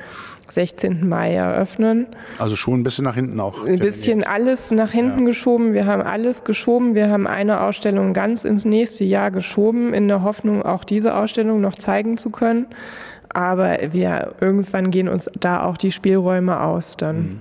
16. 0.51 1.07
Mai 1.07 1.33
eröffnen. 1.33 2.07
Also 2.37 2.55
schon 2.55 2.79
ein 2.79 2.83
bisschen 2.83 3.05
nach 3.05 3.15
hinten 3.15 3.39
auch. 3.39 3.65
Ein 3.65 3.79
bisschen 3.79 4.23
alles 4.23 4.71
nach 4.71 4.91
hinten 4.91 5.21
ja. 5.21 5.25
geschoben. 5.25 5.73
Wir 5.73 5.85
haben 5.85 6.01
alles 6.01 6.43
geschoben. 6.43 6.95
Wir 6.95 7.09
haben 7.09 7.27
eine 7.27 7.61
Ausstellung 7.61 8.13
ganz 8.13 8.43
ins 8.43 8.65
nächste 8.65 9.03
Jahr 9.03 9.31
geschoben, 9.31 9.93
in 9.93 10.07
der 10.07 10.23
Hoffnung, 10.23 10.63
auch 10.63 10.83
diese 10.83 11.15
Ausstellung 11.15 11.61
noch 11.61 11.75
zeigen 11.75 12.17
zu 12.17 12.29
können. 12.29 12.67
Aber 13.29 13.77
wir 13.91 14.33
irgendwann 14.41 14.91
gehen 14.91 15.07
uns 15.07 15.29
da 15.39 15.63
auch 15.63 15.77
die 15.77 15.91
Spielräume 15.91 16.61
aus 16.61 16.97
dann. 16.97 17.17
Mhm. 17.17 17.39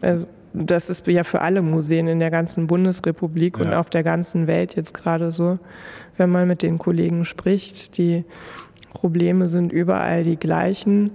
Also, 0.00 0.26
das 0.54 0.88
ist 0.88 1.06
ja 1.08 1.24
für 1.24 1.40
alle 1.40 1.62
Museen 1.62 2.06
in 2.06 2.20
der 2.20 2.30
ganzen 2.30 2.68
Bundesrepublik 2.68 3.58
ja. 3.58 3.64
und 3.64 3.74
auf 3.74 3.90
der 3.90 4.04
ganzen 4.04 4.46
Welt 4.46 4.76
jetzt 4.76 4.94
gerade 4.94 5.32
so, 5.32 5.58
wenn 6.16 6.30
man 6.30 6.46
mit 6.46 6.62
den 6.62 6.78
Kollegen 6.78 7.24
spricht. 7.24 7.98
Die 7.98 8.24
Probleme 8.92 9.48
sind 9.48 9.72
überall 9.72 10.22
die 10.22 10.36
gleichen. 10.36 11.10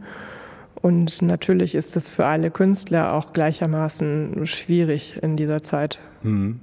Und 0.82 1.22
natürlich 1.22 1.76
ist 1.76 1.98
es 1.98 2.10
für 2.10 2.26
alle 2.26 2.52
Künstler 2.52 3.14
auch 3.14 3.34
gleichermaßen 3.34 4.46
schwierig 4.46 5.20
in 5.22 5.36
dieser 5.36 5.64
Zeit. 5.64 6.00
Mhm. 6.24 6.62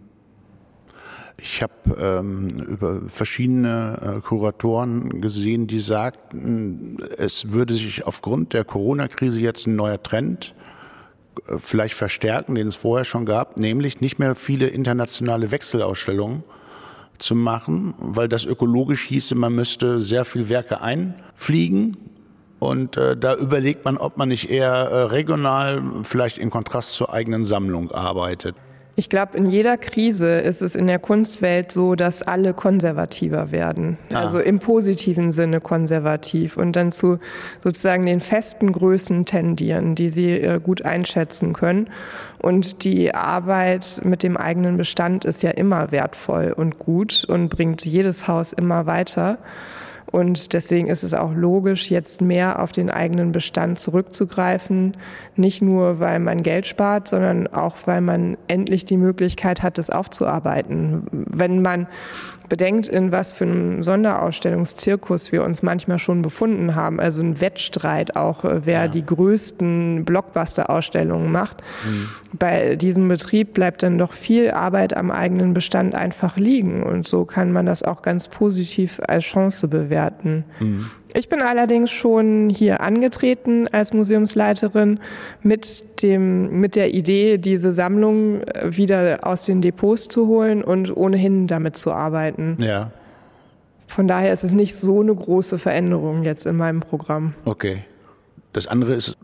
Ich 1.38 1.62
habe 1.62 1.72
ähm, 2.00 2.48
über 2.60 3.02
verschiedene 3.08 4.16
äh, 4.16 4.20
Kuratoren 4.20 5.20
gesehen, 5.20 5.66
die 5.66 5.80
sagten, 5.80 6.96
es 7.18 7.52
würde 7.52 7.74
sich 7.74 8.06
aufgrund 8.06 8.54
der 8.54 8.64
Corona-Krise 8.64 9.40
jetzt 9.40 9.66
ein 9.66 9.76
neuer 9.76 10.02
Trend 10.02 10.54
äh, 11.46 11.58
vielleicht 11.58 11.94
verstärken, 11.94 12.54
den 12.54 12.68
es 12.68 12.76
vorher 12.76 13.04
schon 13.04 13.26
gab, 13.26 13.58
nämlich 13.58 14.00
nicht 14.00 14.18
mehr 14.18 14.34
viele 14.34 14.68
internationale 14.68 15.50
Wechselausstellungen 15.50 16.42
zu 17.18 17.34
machen, 17.34 17.92
weil 17.98 18.28
das 18.28 18.46
ökologisch 18.46 19.02
hieße, 19.02 19.34
man 19.34 19.54
müsste 19.54 20.00
sehr 20.00 20.24
viel 20.24 20.48
Werke 20.48 20.80
einfliegen 20.80 21.98
und 22.58 22.96
äh, 22.96 23.16
da 23.16 23.34
überlegt 23.34 23.84
man, 23.84 23.98
ob 23.98 24.16
man 24.16 24.28
nicht 24.28 24.50
eher 24.50 24.72
äh, 24.72 25.02
regional, 25.04 25.82
vielleicht 26.02 26.38
in 26.38 26.50
Kontrast 26.50 26.92
zur 26.92 27.12
eigenen 27.12 27.44
Sammlung 27.44 27.90
arbeitet. 27.90 28.56
Ich 28.98 29.10
glaube, 29.10 29.36
in 29.36 29.44
jeder 29.44 29.76
Krise 29.76 30.38
ist 30.38 30.62
es 30.62 30.74
in 30.74 30.86
der 30.86 30.98
Kunstwelt 30.98 31.70
so, 31.70 31.94
dass 31.96 32.22
alle 32.22 32.54
konservativer 32.54 33.50
werden. 33.50 33.98
Ah. 34.10 34.20
Also 34.20 34.38
im 34.38 34.58
positiven 34.58 35.32
Sinne 35.32 35.60
konservativ 35.60 36.56
und 36.56 36.76
dann 36.76 36.92
zu 36.92 37.18
sozusagen 37.62 38.06
den 38.06 38.20
festen 38.20 38.72
Größen 38.72 39.26
tendieren, 39.26 39.96
die 39.96 40.08
sie 40.08 40.32
äh, 40.32 40.58
gut 40.60 40.80
einschätzen 40.82 41.52
können. 41.52 41.90
Und 42.38 42.84
die 42.84 43.14
Arbeit 43.14 44.00
mit 44.02 44.22
dem 44.22 44.38
eigenen 44.38 44.78
Bestand 44.78 45.26
ist 45.26 45.42
ja 45.42 45.50
immer 45.50 45.92
wertvoll 45.92 46.54
und 46.56 46.78
gut 46.78 47.26
und 47.28 47.50
bringt 47.50 47.84
jedes 47.84 48.26
Haus 48.26 48.54
immer 48.54 48.86
weiter. 48.86 49.36
Und 50.10 50.52
deswegen 50.52 50.86
ist 50.86 51.02
es 51.02 51.14
auch 51.14 51.32
logisch, 51.34 51.90
jetzt 51.90 52.20
mehr 52.20 52.62
auf 52.62 52.72
den 52.72 52.90
eigenen 52.90 53.32
Bestand 53.32 53.78
zurückzugreifen. 53.78 54.96
Nicht 55.34 55.62
nur, 55.62 55.98
weil 55.98 56.20
man 56.20 56.42
Geld 56.42 56.66
spart, 56.66 57.08
sondern 57.08 57.48
auch, 57.48 57.76
weil 57.86 58.00
man 58.00 58.36
endlich 58.46 58.84
die 58.84 58.96
Möglichkeit 58.96 59.62
hat, 59.62 59.78
das 59.78 59.90
aufzuarbeiten. 59.90 61.06
Wenn 61.10 61.60
man 61.60 61.88
bedenkt, 62.48 62.88
in 62.88 63.12
was 63.12 63.32
für 63.32 63.44
einem 63.44 63.82
Sonderausstellungszirkus 63.82 65.32
wir 65.32 65.44
uns 65.44 65.62
manchmal 65.62 65.98
schon 65.98 66.22
befunden 66.22 66.74
haben. 66.74 67.00
Also 67.00 67.22
ein 67.22 67.40
Wettstreit 67.40 68.16
auch, 68.16 68.44
äh, 68.44 68.66
wer 68.66 68.82
ja. 68.82 68.88
die 68.88 69.04
größten 69.04 70.04
Blockbuster-Ausstellungen 70.04 71.30
macht. 71.30 71.62
Mhm. 71.84 72.08
Bei 72.32 72.76
diesem 72.76 73.08
Betrieb 73.08 73.54
bleibt 73.54 73.82
dann 73.82 73.98
doch 73.98 74.12
viel 74.12 74.50
Arbeit 74.50 74.96
am 74.96 75.10
eigenen 75.10 75.54
Bestand 75.54 75.94
einfach 75.94 76.36
liegen. 76.36 76.82
Und 76.82 77.08
so 77.08 77.24
kann 77.24 77.52
man 77.52 77.66
das 77.66 77.82
auch 77.82 78.02
ganz 78.02 78.28
positiv 78.28 79.00
als 79.06 79.24
Chance 79.24 79.68
bewerten. 79.68 80.44
Mhm. 80.60 80.90
Ich 81.16 81.30
bin 81.30 81.40
allerdings 81.40 81.90
schon 81.90 82.50
hier 82.50 82.82
angetreten 82.82 83.68
als 83.72 83.94
Museumsleiterin 83.94 85.00
mit 85.42 86.02
dem, 86.02 86.60
mit 86.60 86.76
der 86.76 86.92
Idee, 86.92 87.38
diese 87.38 87.72
Sammlung 87.72 88.42
äh, 88.42 88.76
wieder 88.76 89.20
aus 89.22 89.46
den 89.46 89.62
Depots 89.62 90.08
zu 90.08 90.26
holen 90.26 90.62
und 90.62 90.94
ohnehin 90.94 91.46
damit 91.46 91.78
zu 91.78 91.90
arbeiten. 91.90 92.58
Ja. 92.60 92.90
Von 93.86 94.08
daher 94.08 94.30
ist 94.30 94.44
es 94.44 94.52
nicht 94.52 94.74
so 94.74 95.00
eine 95.00 95.14
große 95.14 95.58
Veränderung 95.58 96.22
jetzt 96.22 96.44
in 96.44 96.56
meinem 96.56 96.80
Programm. 96.80 97.32
Okay. 97.46 97.84
Das 98.52 98.66
andere 98.66 98.92
ist, 98.92 99.16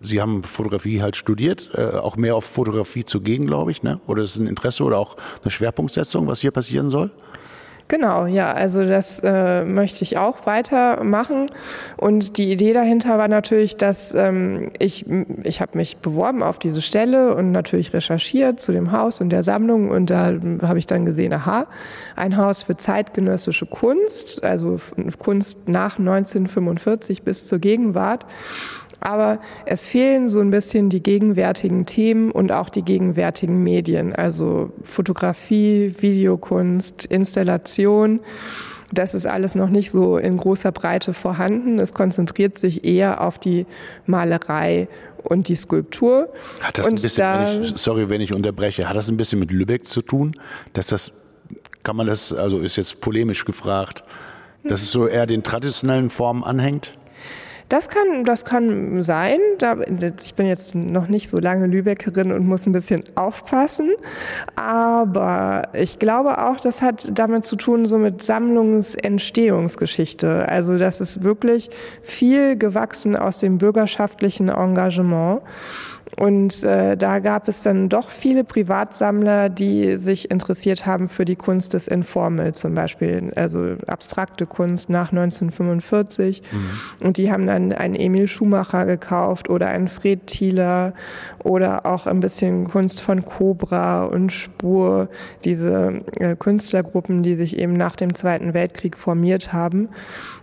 Sie 0.00 0.20
haben 0.20 0.44
Fotografie 0.44 1.02
halt 1.02 1.16
studiert, 1.16 1.70
äh, 1.74 1.96
auch 1.98 2.16
mehr 2.16 2.36
auf 2.36 2.44
Fotografie 2.44 3.04
zu 3.04 3.20
gehen, 3.20 3.46
glaube 3.46 3.72
ich, 3.72 3.82
ne? 3.82 4.00
Oder 4.06 4.22
ist 4.22 4.32
es 4.32 4.38
ein 4.38 4.46
Interesse 4.46 4.84
oder 4.84 4.98
auch 4.98 5.16
eine 5.42 5.50
Schwerpunktsetzung, 5.50 6.28
was 6.28 6.40
hier 6.40 6.52
passieren 6.52 6.90
soll? 6.90 7.10
Genau, 7.90 8.26
ja, 8.26 8.52
also 8.52 8.86
das 8.86 9.18
äh, 9.24 9.64
möchte 9.64 10.04
ich 10.04 10.16
auch 10.16 10.46
weitermachen. 10.46 11.46
Und 11.96 12.38
die 12.38 12.52
Idee 12.52 12.72
dahinter 12.72 13.18
war 13.18 13.26
natürlich, 13.26 13.78
dass 13.78 14.14
ähm, 14.14 14.70
ich, 14.78 15.06
ich 15.42 15.60
habe 15.60 15.76
mich 15.76 15.96
beworben 15.96 16.44
auf 16.44 16.60
diese 16.60 16.82
Stelle 16.82 17.34
und 17.34 17.50
natürlich 17.50 17.92
recherchiert 17.92 18.60
zu 18.60 18.70
dem 18.70 18.92
Haus 18.92 19.20
und 19.20 19.30
der 19.30 19.42
Sammlung. 19.42 19.90
Und 19.90 20.08
da 20.08 20.38
habe 20.62 20.78
ich 20.78 20.86
dann 20.86 21.04
gesehen, 21.04 21.32
aha, 21.32 21.66
ein 22.14 22.36
Haus 22.36 22.62
für 22.62 22.76
zeitgenössische 22.76 23.66
Kunst, 23.66 24.44
also 24.44 24.78
Kunst 25.18 25.68
nach 25.68 25.98
1945 25.98 27.24
bis 27.24 27.48
zur 27.48 27.58
Gegenwart. 27.58 28.24
Aber 29.00 29.40
es 29.64 29.86
fehlen 29.86 30.28
so 30.28 30.40
ein 30.40 30.50
bisschen 30.50 30.90
die 30.90 31.02
gegenwärtigen 31.02 31.86
Themen 31.86 32.30
und 32.30 32.52
auch 32.52 32.68
die 32.68 32.82
gegenwärtigen 32.82 33.62
Medien, 33.62 34.14
also 34.14 34.72
Fotografie, 34.82 35.94
Videokunst, 35.98 37.06
Installation. 37.06 38.20
Das 38.92 39.14
ist 39.14 39.26
alles 39.26 39.54
noch 39.54 39.68
nicht 39.68 39.90
so 39.90 40.18
in 40.18 40.36
großer 40.36 40.72
Breite 40.72 41.14
vorhanden. 41.14 41.78
Es 41.78 41.94
konzentriert 41.94 42.58
sich 42.58 42.84
eher 42.84 43.20
auf 43.20 43.38
die 43.38 43.66
Malerei 44.06 44.88
und 45.22 45.48
die 45.48 45.54
Skulptur. 45.54 46.28
Hat 46.60 46.78
das 46.78 46.86
und 46.86 46.94
ein 46.94 47.02
bisschen, 47.02 47.18
da, 47.18 47.46
wenn 47.46 47.62
ich, 47.62 47.72
sorry, 47.76 48.08
wenn 48.08 48.20
ich 48.20 48.34
unterbreche, 48.34 48.88
hat 48.88 48.96
das 48.96 49.08
ein 49.08 49.16
bisschen 49.16 49.38
mit 49.38 49.52
Lübeck 49.52 49.86
zu 49.86 50.02
tun, 50.02 50.34
dass 50.72 50.86
das, 50.88 51.12
kann 51.84 51.96
man 51.96 52.06
das, 52.06 52.32
also 52.32 52.60
ist 52.60 52.76
jetzt 52.76 53.00
polemisch 53.00 53.44
gefragt, 53.44 54.04
dass 54.64 54.82
es 54.82 54.90
so 54.90 55.06
eher 55.06 55.26
den 55.26 55.42
traditionellen 55.42 56.10
Formen 56.10 56.44
anhängt? 56.44 56.92
Das 57.70 57.88
kann, 57.88 58.24
das 58.24 58.44
kann 58.44 59.02
sein. 59.02 59.38
Ich 60.22 60.34
bin 60.34 60.46
jetzt 60.46 60.74
noch 60.74 61.06
nicht 61.06 61.30
so 61.30 61.38
lange 61.38 61.68
Lübeckerin 61.68 62.32
und 62.32 62.44
muss 62.44 62.66
ein 62.66 62.72
bisschen 62.72 63.04
aufpassen. 63.14 63.92
Aber 64.56 65.68
ich 65.72 66.00
glaube 66.00 66.42
auch, 66.42 66.58
das 66.58 66.82
hat 66.82 67.16
damit 67.16 67.46
zu 67.46 67.54
tun, 67.54 67.86
so 67.86 67.96
mit 67.96 68.22
Sammlungsentstehungsgeschichte. 68.22 70.48
Also 70.48 70.78
das 70.78 71.00
ist 71.00 71.22
wirklich 71.22 71.70
viel 72.02 72.58
gewachsen 72.58 73.14
aus 73.14 73.38
dem 73.38 73.58
bürgerschaftlichen 73.58 74.48
Engagement. 74.48 75.42
Und 76.20 76.64
äh, 76.64 76.98
da 76.98 77.18
gab 77.18 77.48
es 77.48 77.62
dann 77.62 77.88
doch 77.88 78.10
viele 78.10 78.44
Privatsammler, 78.44 79.48
die 79.48 79.96
sich 79.96 80.30
interessiert 80.30 80.84
haben 80.84 81.08
für 81.08 81.24
die 81.24 81.34
Kunst 81.34 81.72
des 81.72 81.88
Informal 81.88 82.54
zum 82.54 82.74
Beispiel, 82.74 83.32
also 83.36 83.76
abstrakte 83.86 84.44
Kunst 84.44 84.90
nach 84.90 85.12
1945. 85.12 86.42
Mhm. 86.42 87.06
Und 87.06 87.16
die 87.16 87.32
haben 87.32 87.46
dann 87.46 87.72
einen 87.72 87.94
Emil 87.94 88.28
Schumacher 88.28 88.84
gekauft 88.84 89.48
oder 89.48 89.68
einen 89.68 89.88
Fred 89.88 90.26
Thieler 90.26 90.92
oder 91.42 91.86
auch 91.86 92.06
ein 92.06 92.20
bisschen 92.20 92.68
Kunst 92.68 93.00
von 93.00 93.24
Cobra 93.24 94.04
und 94.04 94.30
Spur, 94.30 95.08
diese 95.46 96.02
äh, 96.16 96.36
Künstlergruppen, 96.36 97.22
die 97.22 97.34
sich 97.34 97.58
eben 97.58 97.72
nach 97.72 97.96
dem 97.96 98.14
Zweiten 98.14 98.52
Weltkrieg 98.52 98.98
formiert 98.98 99.54
haben. 99.54 99.88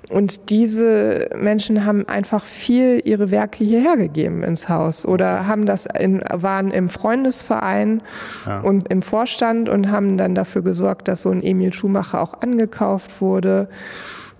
Und 0.09 0.49
diese 0.49 1.29
Menschen 1.35 1.85
haben 1.85 2.07
einfach 2.07 2.45
viel 2.45 3.01
ihre 3.03 3.29
Werke 3.29 3.65
hierher 3.65 3.97
gegeben 3.97 4.41
ins 4.41 4.69
Haus 4.69 5.05
oder 5.05 5.47
haben 5.47 5.65
das 5.65 5.85
in, 5.85 6.21
waren 6.31 6.71
im 6.71 6.87
Freundesverein 6.87 8.01
ja. 8.45 8.61
und 8.61 8.89
im 8.89 9.01
Vorstand 9.01 9.67
und 9.67 9.91
haben 9.91 10.17
dann 10.17 10.33
dafür 10.33 10.61
gesorgt, 10.61 11.09
dass 11.09 11.23
so 11.23 11.31
ein 11.31 11.43
Emil 11.43 11.73
Schumacher 11.73 12.21
auch 12.21 12.41
angekauft 12.41 13.19
wurde. 13.19 13.67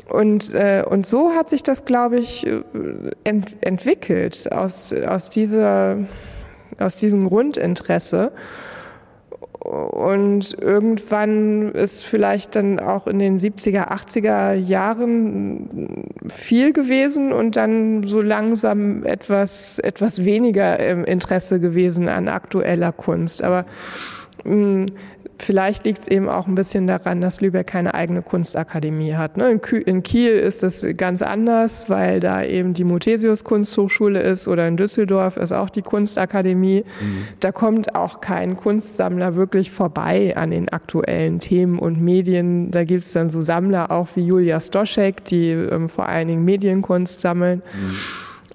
Und, 0.09 0.53
äh, 0.53 0.83
und 0.89 1.05
so 1.05 1.31
hat 1.31 1.49
sich 1.49 1.63
das, 1.63 1.83
glaube 1.83 2.17
ich, 2.17 2.47
ent, 3.25 3.57
entwickelt 3.59 4.49
aus, 4.51 4.93
aus, 4.93 5.29
dieser, 5.29 5.97
aus 6.79 6.95
diesem 6.95 7.27
Grundinteresse. 7.27 8.31
Und 9.59 10.55
irgendwann 10.61 11.71
ist 11.71 12.05
vielleicht 12.05 12.55
dann 12.55 12.79
auch 12.79 13.07
in 13.07 13.19
den 13.19 13.39
70er, 13.39 13.89
80er 13.91 14.53
Jahren 14.53 16.05
viel 16.29 16.73
gewesen 16.73 17.33
und 17.33 17.55
dann 17.55 18.03
so 18.03 18.21
langsam 18.21 19.03
etwas, 19.03 19.79
etwas 19.79 20.23
weniger 20.23 20.79
Interesse 21.07 21.59
gewesen 21.59 22.07
an 22.07 22.27
aktueller 22.27 22.91
Kunst. 22.91 23.43
Aber 23.43 23.65
mh, 24.43 24.87
Vielleicht 25.39 25.85
liegt 25.85 25.99
es 26.03 26.07
eben 26.07 26.29
auch 26.29 26.47
ein 26.47 26.55
bisschen 26.55 26.87
daran, 26.87 27.21
dass 27.21 27.41
Lübeck 27.41 27.67
keine 27.67 27.93
eigene 27.93 28.21
Kunstakademie 28.21 29.13
hat. 29.13 29.37
Ne? 29.37 29.59
In 29.85 30.01
Kiel 30.01 30.31
ist 30.31 30.63
das 30.63 30.85
ganz 30.97 31.21
anders, 31.21 31.89
weil 31.89 32.19
da 32.19 32.43
eben 32.43 32.73
die 32.73 32.83
Muthesius 32.83 33.43
Kunsthochschule 33.43 34.19
ist 34.19 34.47
oder 34.47 34.67
in 34.67 34.77
Düsseldorf 34.77 35.37
ist 35.37 35.51
auch 35.51 35.69
die 35.69 35.83
Kunstakademie. 35.83 36.83
Mhm. 36.99 37.27
Da 37.39 37.51
kommt 37.51 37.93
auch 37.93 38.19
kein 38.19 38.57
Kunstsammler 38.57 39.35
wirklich 39.35 39.69
vorbei 39.71 40.35
an 40.35 40.49
den 40.49 40.69
aktuellen 40.69 41.39
Themen 41.39 41.77
und 41.77 42.01
Medien. 42.01 42.71
Da 42.71 42.83
gibt 42.83 43.03
es 43.03 43.13
dann 43.13 43.29
so 43.29 43.41
Sammler 43.41 43.91
auch 43.91 44.07
wie 44.15 44.25
Julia 44.25 44.59
Stoschek, 44.59 45.23
die 45.25 45.51
ähm, 45.51 45.87
vor 45.87 46.09
allen 46.09 46.27
Dingen 46.27 46.45
Medienkunst 46.45 47.21
sammeln. 47.21 47.61
Mhm. 47.73 47.95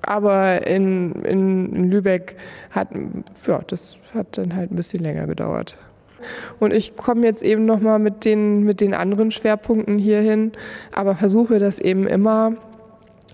Aber 0.02 0.66
in, 0.66 1.12
in 1.22 1.90
Lübeck 1.90 2.36
hat, 2.70 2.88
ja, 3.46 3.60
das 3.68 3.98
hat 4.14 4.36
dann 4.36 4.56
halt 4.56 4.72
ein 4.72 4.76
bisschen 4.76 5.00
länger 5.00 5.26
gedauert. 5.26 5.78
Und 6.60 6.72
ich 6.72 6.96
komme 6.96 7.26
jetzt 7.26 7.42
eben 7.42 7.64
nochmal 7.64 7.98
mit 7.98 8.24
den, 8.24 8.62
mit 8.62 8.80
den 8.80 8.94
anderen 8.94 9.30
Schwerpunkten 9.30 9.98
hierhin, 9.98 10.52
aber 10.92 11.14
versuche 11.16 11.58
das 11.58 11.78
eben 11.78 12.06
immer 12.06 12.56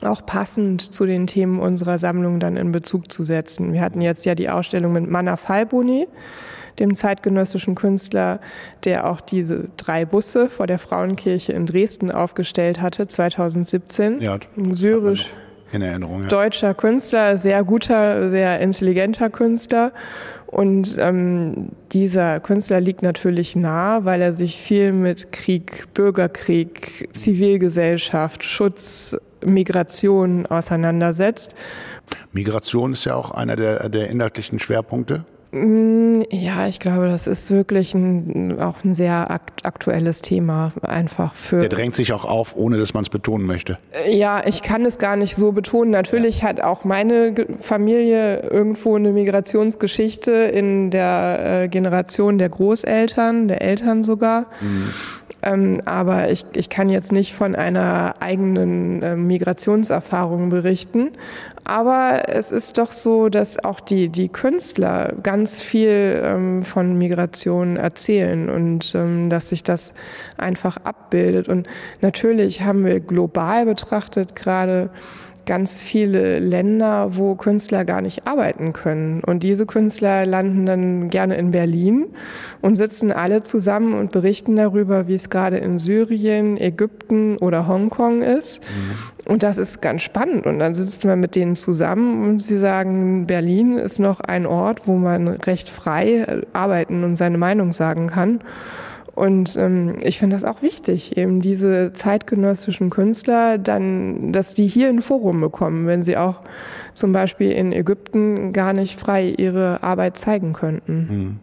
auch 0.02 0.24
passend 0.24 0.82
zu 0.82 1.06
den 1.06 1.26
Themen 1.26 1.58
unserer 1.58 1.98
Sammlung 1.98 2.40
dann 2.40 2.56
in 2.56 2.72
Bezug 2.72 3.10
zu 3.10 3.24
setzen. 3.24 3.72
Wir 3.72 3.80
hatten 3.80 4.00
jetzt 4.00 4.24
ja 4.24 4.34
die 4.34 4.48
Ausstellung 4.48 4.92
mit 4.92 5.10
Manna 5.10 5.36
Falboni, 5.36 6.06
dem 6.78 6.94
zeitgenössischen 6.94 7.74
Künstler, 7.74 8.40
der 8.84 9.10
auch 9.10 9.20
diese 9.20 9.68
drei 9.76 10.04
Busse 10.04 10.48
vor 10.48 10.66
der 10.66 10.78
Frauenkirche 10.78 11.52
in 11.52 11.66
Dresden 11.66 12.10
aufgestellt 12.10 12.80
hatte, 12.80 13.08
2017. 13.08 14.20
Ja, 14.20 14.38
syrisch. 14.70 15.26
In 15.70 15.82
Erinnerung, 15.82 16.22
ja. 16.22 16.28
Deutscher 16.28 16.72
Künstler, 16.72 17.36
sehr 17.36 17.62
guter, 17.62 18.30
sehr 18.30 18.58
intelligenter 18.60 19.28
Künstler. 19.28 19.92
Und 20.50 20.96
ähm, 20.98 21.68
dieser 21.92 22.40
Künstler 22.40 22.80
liegt 22.80 23.02
natürlich 23.02 23.54
nah, 23.54 24.06
weil 24.06 24.22
er 24.22 24.32
sich 24.32 24.56
viel 24.56 24.92
mit 24.92 25.30
Krieg, 25.30 25.92
Bürgerkrieg, 25.92 27.10
Zivilgesellschaft, 27.12 28.42
Schutz, 28.42 29.14
Migration 29.44 30.46
auseinandersetzt. 30.46 31.54
Migration 32.32 32.94
ist 32.94 33.04
ja 33.04 33.14
auch 33.14 33.30
einer 33.30 33.56
der, 33.56 33.90
der 33.90 34.08
inhaltlichen 34.08 34.58
Schwerpunkte. 34.58 35.26
Mm, 35.50 36.20
ja, 36.30 36.68
ich 36.68 36.78
glaube, 36.78 37.08
das 37.08 37.26
ist 37.26 37.50
wirklich 37.50 37.94
ein, 37.94 38.60
auch 38.60 38.84
ein 38.84 38.92
sehr 38.92 39.30
aktuelles 39.62 40.20
Thema 40.20 40.72
einfach 40.82 41.34
für. 41.34 41.60
Der 41.60 41.70
drängt 41.70 41.94
sich 41.94 42.12
auch 42.12 42.26
auf, 42.26 42.54
ohne 42.56 42.76
dass 42.76 42.92
man 42.92 43.02
es 43.02 43.08
betonen 43.08 43.46
möchte. 43.46 43.78
Äh, 44.06 44.16
ja, 44.16 44.46
ich 44.46 44.62
kann 44.62 44.84
es 44.84 44.98
gar 44.98 45.16
nicht 45.16 45.36
so 45.36 45.52
betonen. 45.52 45.90
Natürlich 45.90 46.40
ja. 46.40 46.48
hat 46.48 46.60
auch 46.60 46.84
meine 46.84 47.34
Familie 47.60 48.40
irgendwo 48.42 48.96
eine 48.96 49.12
Migrationsgeschichte 49.12 50.32
in 50.32 50.90
der 50.90 51.62
äh, 51.62 51.68
Generation 51.68 52.36
der 52.36 52.50
Großeltern, 52.50 53.48
der 53.48 53.62
Eltern 53.62 54.02
sogar. 54.02 54.46
Mhm. 54.60 54.92
Ähm, 55.42 55.80
aber 55.84 56.30
ich, 56.30 56.44
ich 56.54 56.68
kann 56.68 56.88
jetzt 56.88 57.12
nicht 57.12 57.34
von 57.34 57.54
einer 57.54 58.14
eigenen 58.20 59.02
äh, 59.02 59.16
Migrationserfahrung 59.16 60.48
berichten. 60.48 61.10
Aber 61.64 62.22
es 62.28 62.50
ist 62.50 62.78
doch 62.78 62.92
so, 62.92 63.28
dass 63.28 63.62
auch 63.62 63.80
die, 63.80 64.08
die 64.08 64.28
Künstler 64.28 65.14
ganz 65.22 65.60
viel 65.60 66.22
ähm, 66.24 66.64
von 66.64 66.96
Migration 66.96 67.76
erzählen 67.76 68.48
und 68.48 68.94
ähm, 68.94 69.30
dass 69.30 69.50
sich 69.50 69.62
das 69.62 69.94
einfach 70.38 70.78
abbildet. 70.84 71.48
Und 71.48 71.68
natürlich 72.00 72.62
haben 72.62 72.84
wir 72.84 73.00
global 73.00 73.66
betrachtet 73.66 74.34
gerade 74.34 74.90
ganz 75.48 75.80
viele 75.80 76.40
Länder, 76.40 77.16
wo 77.16 77.34
Künstler 77.34 77.86
gar 77.86 78.02
nicht 78.02 78.28
arbeiten 78.28 78.74
können. 78.74 79.22
Und 79.24 79.42
diese 79.42 79.64
Künstler 79.64 80.26
landen 80.26 80.66
dann 80.66 81.08
gerne 81.08 81.36
in 81.36 81.52
Berlin 81.52 82.08
und 82.60 82.76
sitzen 82.76 83.10
alle 83.10 83.42
zusammen 83.42 83.94
und 83.94 84.12
berichten 84.12 84.56
darüber, 84.56 85.08
wie 85.08 85.14
es 85.14 85.30
gerade 85.30 85.56
in 85.56 85.78
Syrien, 85.78 86.58
Ägypten 86.58 87.38
oder 87.38 87.66
Hongkong 87.66 88.20
ist. 88.20 88.62
Mhm. 88.62 89.32
Und 89.32 89.42
das 89.42 89.56
ist 89.56 89.80
ganz 89.80 90.02
spannend. 90.02 90.44
Und 90.46 90.58
dann 90.58 90.74
sitzt 90.74 91.06
man 91.06 91.18
mit 91.18 91.34
denen 91.34 91.56
zusammen 91.56 92.28
und 92.28 92.42
sie 92.42 92.58
sagen, 92.58 93.26
Berlin 93.26 93.78
ist 93.78 93.98
noch 93.98 94.20
ein 94.20 94.44
Ort, 94.44 94.86
wo 94.86 94.96
man 94.96 95.28
recht 95.28 95.70
frei 95.70 96.42
arbeiten 96.52 97.04
und 97.04 97.16
seine 97.16 97.38
Meinung 97.38 97.72
sagen 97.72 98.08
kann. 98.08 98.40
Und 99.18 99.56
ähm, 99.56 99.96
ich 100.00 100.20
finde 100.20 100.36
das 100.36 100.44
auch 100.44 100.62
wichtig, 100.62 101.16
eben 101.16 101.40
diese 101.40 101.92
zeitgenössischen 101.92 102.88
Künstler 102.88 103.58
dann, 103.58 104.30
dass 104.32 104.54
die 104.54 104.68
hier 104.68 104.88
ein 104.88 105.02
Forum 105.02 105.40
bekommen, 105.40 105.88
wenn 105.88 106.04
sie 106.04 106.16
auch 106.16 106.42
zum 106.94 107.10
Beispiel 107.10 107.50
in 107.50 107.72
Ägypten 107.72 108.52
gar 108.52 108.72
nicht 108.72 108.96
frei 108.96 109.34
ihre 109.36 109.82
Arbeit 109.82 110.18
zeigen 110.18 110.52
könnten. 110.52 111.08
Mhm. 111.10 111.36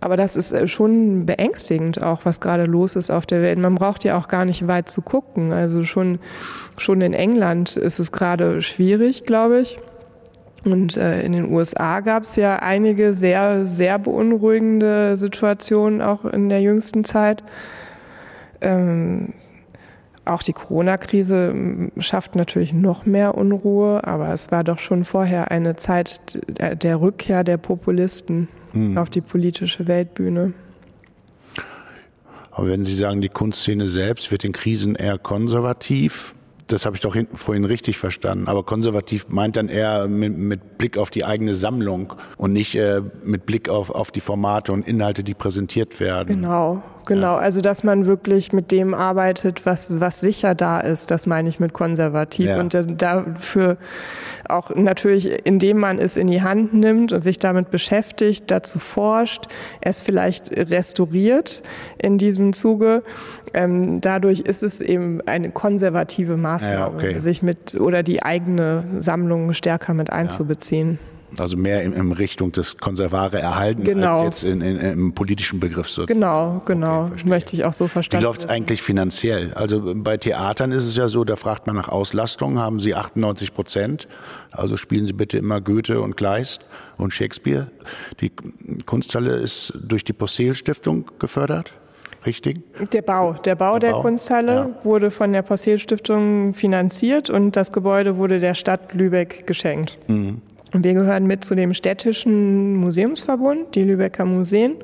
Aber 0.00 0.16
das 0.16 0.36
ist 0.36 0.52
äh, 0.52 0.68
schon 0.68 1.26
beängstigend 1.26 2.00
auch, 2.00 2.24
was 2.24 2.38
gerade 2.38 2.64
los 2.64 2.94
ist 2.94 3.10
auf 3.10 3.26
der 3.26 3.42
Welt. 3.42 3.58
Man 3.58 3.74
braucht 3.74 4.04
ja 4.04 4.16
auch 4.16 4.28
gar 4.28 4.44
nicht 4.44 4.68
weit 4.68 4.88
zu 4.88 5.02
gucken. 5.02 5.52
Also 5.52 5.82
schon, 5.82 6.20
schon 6.76 7.00
in 7.00 7.12
England 7.12 7.76
ist 7.76 7.98
es 7.98 8.12
gerade 8.12 8.62
schwierig, 8.62 9.24
glaube 9.24 9.58
ich. 9.58 9.80
Und 10.64 10.96
äh, 10.96 11.22
in 11.22 11.32
den 11.32 11.50
USA 11.50 12.00
gab 12.00 12.24
es 12.24 12.36
ja 12.36 12.56
einige 12.56 13.14
sehr, 13.14 13.66
sehr 13.66 13.98
beunruhigende 13.98 15.16
Situationen 15.16 16.02
auch 16.02 16.24
in 16.24 16.48
der 16.48 16.60
jüngsten 16.60 17.04
Zeit. 17.04 17.42
Ähm, 18.60 19.32
auch 20.26 20.42
die 20.42 20.52
Corona-Krise 20.52 21.54
schafft 21.98 22.36
natürlich 22.36 22.72
noch 22.72 23.06
mehr 23.06 23.36
Unruhe, 23.36 24.06
aber 24.06 24.32
es 24.32 24.52
war 24.52 24.64
doch 24.64 24.78
schon 24.78 25.04
vorher 25.04 25.50
eine 25.50 25.76
Zeit 25.76 26.20
der 26.48 27.00
Rückkehr 27.00 27.42
der 27.42 27.56
Populisten 27.56 28.48
mhm. 28.72 28.98
auf 28.98 29.08
die 29.08 29.22
politische 29.22 29.88
Weltbühne. 29.88 30.52
Aber 32.50 32.68
wenn 32.68 32.84
Sie 32.84 32.94
sagen, 32.94 33.20
die 33.20 33.28
Kunstszene 33.28 33.88
selbst 33.88 34.30
wird 34.30 34.44
in 34.44 34.52
Krisen 34.52 34.94
eher 34.94 35.18
konservativ, 35.18 36.34
das 36.72 36.86
habe 36.86 36.96
ich 36.96 37.02
doch 37.02 37.16
vorhin 37.34 37.64
richtig 37.64 37.98
verstanden. 37.98 38.48
Aber 38.48 38.62
konservativ 38.62 39.28
meint 39.28 39.56
dann 39.56 39.68
eher 39.68 40.08
mit, 40.08 40.36
mit 40.36 40.78
Blick 40.78 40.98
auf 40.98 41.10
die 41.10 41.24
eigene 41.24 41.54
Sammlung 41.54 42.14
und 42.36 42.52
nicht 42.52 42.74
äh, 42.74 43.02
mit 43.22 43.46
Blick 43.46 43.68
auf, 43.68 43.90
auf 43.90 44.10
die 44.10 44.20
Formate 44.20 44.72
und 44.72 44.86
Inhalte, 44.86 45.24
die 45.24 45.34
präsentiert 45.34 46.00
werden. 46.00 46.40
Genau, 46.40 46.82
genau. 47.10 47.34
Ja. 47.34 47.38
Also 47.38 47.60
dass 47.60 47.84
man 47.84 48.06
wirklich 48.06 48.52
mit 48.52 48.70
dem 48.72 48.94
arbeitet, 48.94 49.66
was, 49.66 50.00
was 50.00 50.20
sicher 50.20 50.54
da 50.54 50.80
ist, 50.80 51.10
das 51.10 51.26
meine 51.26 51.48
ich 51.48 51.60
mit 51.60 51.72
konservativ. 51.72 52.46
Ja. 52.46 52.60
Und 52.60 52.72
das, 52.72 52.86
dafür 52.88 53.76
auch 54.48 54.74
natürlich, 54.74 55.46
indem 55.46 55.78
man 55.78 55.98
es 55.98 56.16
in 56.16 56.28
die 56.28 56.42
Hand 56.42 56.72
nimmt 56.72 57.12
und 57.12 57.20
sich 57.20 57.38
damit 57.38 57.70
beschäftigt, 57.70 58.50
dazu 58.50 58.78
forscht, 58.78 59.46
es 59.80 60.00
vielleicht 60.00 60.56
restauriert 60.56 61.62
in 61.98 62.16
diesem 62.18 62.52
Zuge. 62.52 63.02
Ähm, 63.52 64.00
dadurch 64.00 64.40
ist 64.40 64.62
es 64.62 64.80
eben 64.80 65.20
eine 65.26 65.50
konservative 65.50 66.36
Maßnahme, 66.36 67.02
ja, 67.02 67.10
okay. 67.10 67.18
sich 67.18 67.42
mit 67.42 67.74
oder 67.74 68.02
die 68.02 68.22
eigene 68.22 68.84
Sammlung 68.98 69.52
stärker 69.52 69.94
mit 69.94 70.10
einzubeziehen. 70.12 70.98
Also 71.38 71.56
mehr 71.56 71.82
in, 71.82 71.92
in, 71.92 72.12
Richtung 72.12 72.52
des 72.52 72.78
Konservare 72.78 73.38
erhalten 73.38 73.84
genau. 73.84 74.18
als 74.18 74.42
jetzt 74.42 74.44
in, 74.44 74.60
in, 74.60 74.76
im 74.78 75.14
politischen 75.14 75.60
Begriff. 75.60 75.88
So. 75.88 76.06
Genau, 76.06 76.60
genau. 76.66 77.06
Okay, 77.06 77.28
Möchte 77.28 77.56
ich 77.56 77.64
auch 77.64 77.72
so 77.72 77.86
verstehen. 77.86 78.20
Wie 78.20 78.24
läuft 78.24 78.44
es 78.44 78.50
eigentlich 78.50 78.82
finanziell? 78.82 79.54
Also 79.54 79.94
bei 79.94 80.16
Theatern 80.16 80.72
ist 80.72 80.86
es 80.86 80.96
ja 80.96 81.08
so, 81.08 81.24
da 81.24 81.36
fragt 81.36 81.66
man 81.66 81.76
nach 81.76 81.88
Auslastung. 81.88 82.58
Haben 82.58 82.80
Sie 82.80 82.94
98 82.94 83.54
Prozent? 83.54 84.08
Also 84.50 84.76
spielen 84.76 85.06
Sie 85.06 85.12
bitte 85.12 85.38
immer 85.38 85.60
Goethe 85.60 86.00
und 86.00 86.16
Kleist 86.16 86.64
und 86.96 87.12
Shakespeare. 87.12 87.70
Die 88.20 88.32
Kunsthalle 88.86 89.36
ist 89.36 89.72
durch 89.82 90.04
die 90.04 90.12
Possehl 90.12 90.54
Stiftung 90.54 91.10
gefördert 91.18 91.72
richtig? 92.26 92.60
Der 92.92 93.02
Bau, 93.02 93.32
der 93.32 93.54
Bau 93.54 93.78
der, 93.78 93.90
der 93.90 93.96
Bau? 93.96 94.02
Kunsthalle 94.02 94.52
ja. 94.52 94.84
wurde 94.84 95.10
von 95.10 95.32
der 95.32 95.42
Possehl 95.42 95.78
Stiftung 95.78 96.54
finanziert 96.54 97.30
und 97.30 97.56
das 97.56 97.72
Gebäude 97.72 98.16
wurde 98.16 98.40
der 98.40 98.54
Stadt 98.54 98.92
Lübeck 98.94 99.46
geschenkt. 99.46 99.98
Mhm. 100.08 100.42
Wir 100.72 100.94
gehören 100.94 101.26
mit 101.26 101.44
zu 101.44 101.54
dem 101.54 101.74
städtischen 101.74 102.76
Museumsverbund, 102.76 103.74
die 103.74 103.82
Lübecker 103.82 104.24
Museen. 104.24 104.76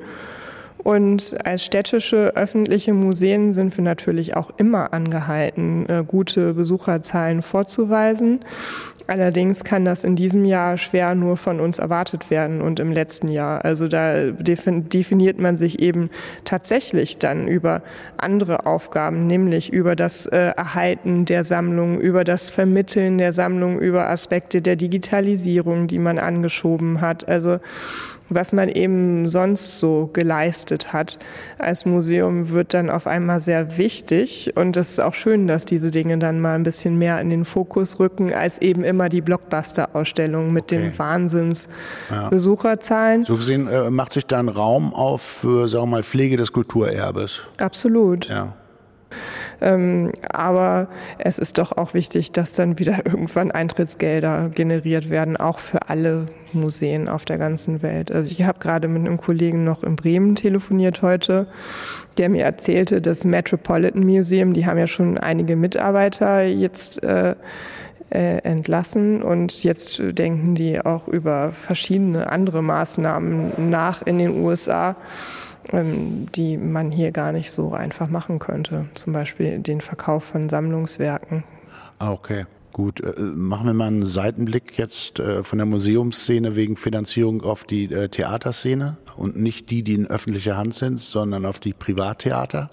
Und 0.78 1.36
als 1.44 1.64
städtische 1.64 2.36
öffentliche 2.36 2.92
Museen 2.94 3.52
sind 3.52 3.76
wir 3.76 3.82
natürlich 3.82 4.36
auch 4.36 4.52
immer 4.56 4.92
angehalten, 4.92 5.84
äh, 5.88 6.04
gute 6.06 6.54
Besucherzahlen 6.54 7.42
vorzuweisen. 7.42 8.40
Allerdings 9.08 9.62
kann 9.62 9.84
das 9.84 10.02
in 10.02 10.16
diesem 10.16 10.44
Jahr 10.44 10.78
schwer 10.78 11.14
nur 11.14 11.36
von 11.36 11.60
uns 11.60 11.78
erwartet 11.78 12.30
werden 12.30 12.60
und 12.60 12.80
im 12.80 12.90
letzten 12.90 13.28
Jahr. 13.28 13.64
Also 13.64 13.86
da 13.86 14.30
definiert 14.30 15.38
man 15.38 15.56
sich 15.56 15.80
eben 15.80 16.10
tatsächlich 16.44 17.18
dann 17.18 17.46
über 17.46 17.82
andere 18.16 18.66
Aufgaben, 18.66 19.26
nämlich 19.26 19.72
über 19.72 19.94
das 19.94 20.26
äh, 20.26 20.52
Erhalten 20.56 21.24
der 21.24 21.44
Sammlung, 21.44 22.00
über 22.00 22.24
das 22.24 22.50
Vermitteln 22.50 23.18
der 23.18 23.32
Sammlung, 23.32 23.78
über 23.78 24.10
Aspekte 24.10 24.60
der 24.60 24.74
Digitalisierung, 24.74 25.86
die 25.86 26.00
man 26.00 26.18
angeschoben 26.18 27.00
hat. 27.00 27.28
Also 27.28 27.60
was 28.28 28.52
man 28.52 28.68
eben 28.68 29.28
sonst 29.28 29.78
so 29.78 30.10
geleistet 30.12 30.92
hat 30.92 31.18
als 31.58 31.86
Museum, 31.86 32.50
wird 32.50 32.74
dann 32.74 32.90
auf 32.90 33.06
einmal 33.06 33.40
sehr 33.40 33.78
wichtig. 33.78 34.52
Und 34.56 34.76
es 34.76 34.90
ist 34.90 35.00
auch 35.00 35.14
schön, 35.14 35.46
dass 35.46 35.64
diese 35.64 35.90
Dinge 35.90 36.18
dann 36.18 36.38
mal 36.40 36.54
ein 36.54 36.64
bisschen 36.64 36.98
mehr 36.98 37.20
in 37.20 37.30
den 37.30 37.44
Fokus 37.44 37.98
rücken, 37.98 38.32
als 38.32 38.60
eben 38.60 38.84
immer 38.84 39.08
die 39.08 39.20
Blockbuster-Ausstellung 39.20 40.52
mit 40.52 40.72
okay. 40.72 40.82
den 40.82 40.96
Wahnsinns-Besucherzahlen. 40.98 43.24
So 43.24 43.36
gesehen 43.36 43.68
äh, 43.68 43.90
macht 43.90 44.12
sich 44.12 44.26
da 44.26 44.38
ein 44.38 44.48
Raum 44.48 44.94
auf 44.94 45.22
für, 45.22 45.68
sagen 45.68 45.84
wir 45.84 45.90
mal, 45.90 46.02
Pflege 46.02 46.36
des 46.36 46.52
Kulturerbes. 46.52 47.40
Absolut. 47.58 48.28
Ja. 48.28 48.52
Ähm, 49.60 50.12
aber 50.30 50.88
es 51.18 51.38
ist 51.38 51.58
doch 51.58 51.72
auch 51.72 51.94
wichtig, 51.94 52.32
dass 52.32 52.52
dann 52.52 52.78
wieder 52.78 52.98
irgendwann 53.06 53.50
Eintrittsgelder 53.50 54.50
generiert 54.54 55.10
werden, 55.10 55.36
auch 55.36 55.58
für 55.58 55.88
alle 55.88 56.26
Museen 56.52 57.08
auf 57.08 57.24
der 57.24 57.38
ganzen 57.38 57.82
Welt. 57.82 58.10
Also 58.10 58.30
ich 58.30 58.42
habe 58.42 58.58
gerade 58.58 58.88
mit 58.88 59.06
einem 59.06 59.18
Kollegen 59.18 59.64
noch 59.64 59.82
in 59.82 59.96
Bremen 59.96 60.34
telefoniert 60.34 61.02
heute, 61.02 61.46
der 62.18 62.28
mir 62.28 62.44
erzählte, 62.44 63.00
das 63.00 63.24
Metropolitan 63.24 64.04
Museum, 64.04 64.52
die 64.52 64.66
haben 64.66 64.78
ja 64.78 64.86
schon 64.86 65.18
einige 65.18 65.56
Mitarbeiter 65.56 66.44
jetzt 66.44 67.02
äh, 67.02 67.34
äh, 68.10 68.38
entlassen 68.38 69.22
und 69.22 69.64
jetzt 69.64 70.00
denken 70.00 70.54
die 70.54 70.80
auch 70.80 71.08
über 71.08 71.52
verschiedene 71.52 72.30
andere 72.30 72.62
Maßnahmen 72.62 73.70
nach 73.70 74.02
in 74.02 74.18
den 74.18 74.42
USA 74.42 74.96
die 75.72 76.56
man 76.56 76.90
hier 76.90 77.10
gar 77.10 77.32
nicht 77.32 77.50
so 77.50 77.72
einfach 77.72 78.08
machen 78.08 78.38
könnte. 78.38 78.86
Zum 78.94 79.12
Beispiel 79.12 79.58
den 79.58 79.80
Verkauf 79.80 80.24
von 80.24 80.48
Sammlungswerken. 80.48 81.44
Ah, 81.98 82.12
okay. 82.12 82.46
Gut, 82.72 83.00
äh, 83.00 83.18
machen 83.18 83.66
wir 83.66 83.72
mal 83.72 83.86
einen 83.86 84.06
Seitenblick 84.06 84.76
jetzt 84.76 85.18
äh, 85.18 85.42
von 85.42 85.58
der 85.58 85.64
Museumsszene 85.64 86.56
wegen 86.56 86.76
Finanzierung 86.76 87.42
auf 87.42 87.64
die 87.64 87.90
äh, 87.90 88.10
Theaterszene 88.10 88.98
und 89.16 89.34
nicht 89.34 89.70
die, 89.70 89.82
die 89.82 89.94
in 89.94 90.06
öffentlicher 90.06 90.58
Hand 90.58 90.74
sind, 90.74 91.00
sondern 91.00 91.46
auf 91.46 91.58
die 91.58 91.72
Privattheater. 91.72 92.68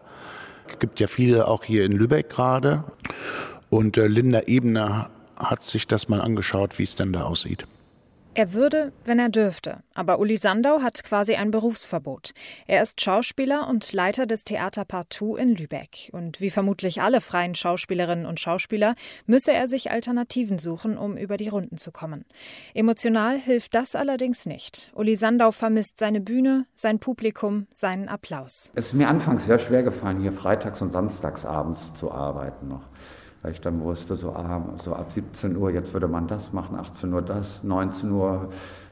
Es 0.67 0.77
gibt 0.79 0.99
ja 0.99 1.07
viele 1.07 1.47
auch 1.47 1.63
hier 1.63 1.85
in 1.85 1.93
Lübeck 1.93 2.29
gerade. 2.29 2.83
Und 3.69 3.95
Linda 3.95 4.41
Ebner 4.45 5.09
hat 5.37 5.63
sich 5.63 5.87
das 5.87 6.09
mal 6.09 6.21
angeschaut, 6.21 6.77
wie 6.79 6.83
es 6.83 6.95
denn 6.95 7.13
da 7.13 7.23
aussieht. 7.23 7.65
Er 8.35 8.53
würde, 8.53 8.91
wenn 9.05 9.19
er 9.19 9.29
dürfte. 9.29 9.83
Aber 9.93 10.17
Uli 10.17 10.37
Sandau 10.37 10.81
hat 10.81 11.03
quasi 11.03 11.35
ein 11.35 11.51
Berufsverbot. 11.51 12.31
Er 12.65 12.81
ist 12.81 12.99
Schauspieler 12.99 13.67
und 13.67 13.93
Leiter 13.93 14.25
des 14.25 14.43
Theater 14.43 14.85
Partout 14.85 15.35
in 15.35 15.55
Lübeck. 15.55 16.09
Und 16.13 16.41
wie 16.41 16.49
vermutlich 16.49 16.99
alle 16.99 17.21
freien 17.21 17.53
Schauspielerinnen 17.53 18.25
und 18.25 18.39
Schauspieler 18.39 18.95
müsse 19.27 19.53
er 19.53 19.67
sich 19.67 19.91
Alternativen 19.91 20.57
suchen, 20.57 20.97
um 20.97 21.15
über 21.15 21.37
die 21.37 21.49
Runden 21.49 21.77
zu 21.77 21.91
kommen. 21.91 22.25
Emotional 22.73 23.37
hilft 23.37 23.75
das 23.75 23.93
allerdings 23.95 24.47
nicht. 24.47 24.91
Uli 24.95 25.15
Sandau 25.15 25.51
vermisst 25.51 25.99
seine 25.99 26.19
Bühne, 26.19 26.65
sein 26.73 26.97
Publikum, 26.97 27.67
seinen 27.71 28.09
Applaus. 28.09 28.71
Es 28.73 28.87
ist 28.87 28.93
mir 28.93 29.09
anfangs 29.09 29.45
sehr 29.45 29.59
schwer 29.59 29.83
gefallen, 29.83 30.21
hier 30.21 30.33
freitags 30.33 30.81
und 30.81 30.91
samstags 30.91 31.45
abends 31.45 31.91
zu 31.93 32.11
arbeiten 32.11 32.67
noch 32.67 32.92
weil 33.43 33.51
ich 33.51 33.61
dann 33.61 33.81
wusste, 33.81 34.15
so, 34.15 34.31
ah, 34.31 34.61
so 34.83 34.93
ab 34.93 35.11
17 35.11 35.55
Uhr, 35.57 35.69
jetzt 35.69 35.93
würde 35.93 36.07
man 36.07 36.27
das 36.27 36.53
machen, 36.53 36.77
18 36.77 37.13
Uhr 37.13 37.21
das, 37.21 37.61
19 37.61 38.09
Uhr 38.11 38.49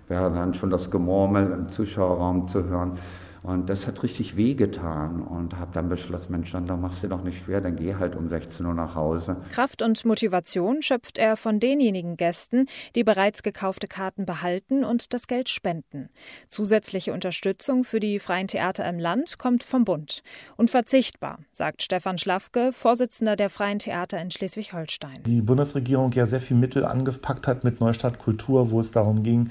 wäre 0.10 0.30
dann 0.30 0.54
schon 0.54 0.70
das 0.70 0.92
Gemurmel 0.92 1.52
im 1.52 1.70
Zuschauerraum 1.70 2.50
zu 2.50 2.66
hören. 2.66 3.00
Und 3.44 3.70
das 3.70 3.88
hat 3.88 4.04
richtig 4.04 4.36
wehgetan 4.36 5.22
und 5.22 5.58
habe 5.58 5.72
dann 5.74 5.90
beschlossen, 5.90 6.32
Mensch, 6.32 6.52
dann 6.52 6.80
machst 6.80 7.02
du 7.02 7.08
doch 7.08 7.24
nicht 7.24 7.44
schwer, 7.44 7.60
dann 7.60 7.76
geh 7.76 7.96
halt 7.96 8.16
um 8.16 8.30
16 8.30 8.64
Uhr 8.64 8.76
nach 8.76 8.94
Hause. 8.94 9.38
Kraft 9.52 9.82
und 9.82 10.06
Motivation 10.06 10.84
schöpft 10.84 11.18
er 11.18 11.36
von 11.38 11.60
denjenigen 11.60 12.18
Gästen, 12.18 12.68
die 12.96 13.04
bereits 13.04 13.42
gekaufte 13.42 13.88
Karten 13.88 14.28
behalten 14.28 14.84
und 14.84 15.14
das 15.14 15.28
Geld 15.28 15.50
spenden. 15.50 16.10
Zusätzliche 16.50 17.14
Unterstützung 17.14 17.84
für 17.84 18.00
die 18.00 18.20
freien 18.20 18.48
Theater 18.48 18.88
im 18.88 19.00
Land 19.00 19.40
kommt 19.40 19.64
vom 19.64 19.86
Bund. 19.86 20.22
Unverzichtbar, 20.58 21.40
sagt 21.52 21.82
Stefan 21.82 22.20
Schlafke, 22.20 22.72
Vorsitzender 22.72 23.36
der 23.36 23.50
freien 23.50 23.80
Theater 23.80 24.22
in 24.22 24.30
Schleswig-Holstein. 24.30 25.24
Die 25.26 25.42
Bundesregierung 25.42 26.12
ja 26.12 26.28
sehr 26.28 26.42
viel 26.42 26.58
Mittel 26.58 26.86
angepackt 26.86 27.48
hat 27.48 27.64
mit 27.64 27.80
Neustadt 27.80 28.20
Kultur, 28.20 28.70
wo 28.70 28.80
es 28.80 28.92
darum 28.92 29.24
ging, 29.24 29.50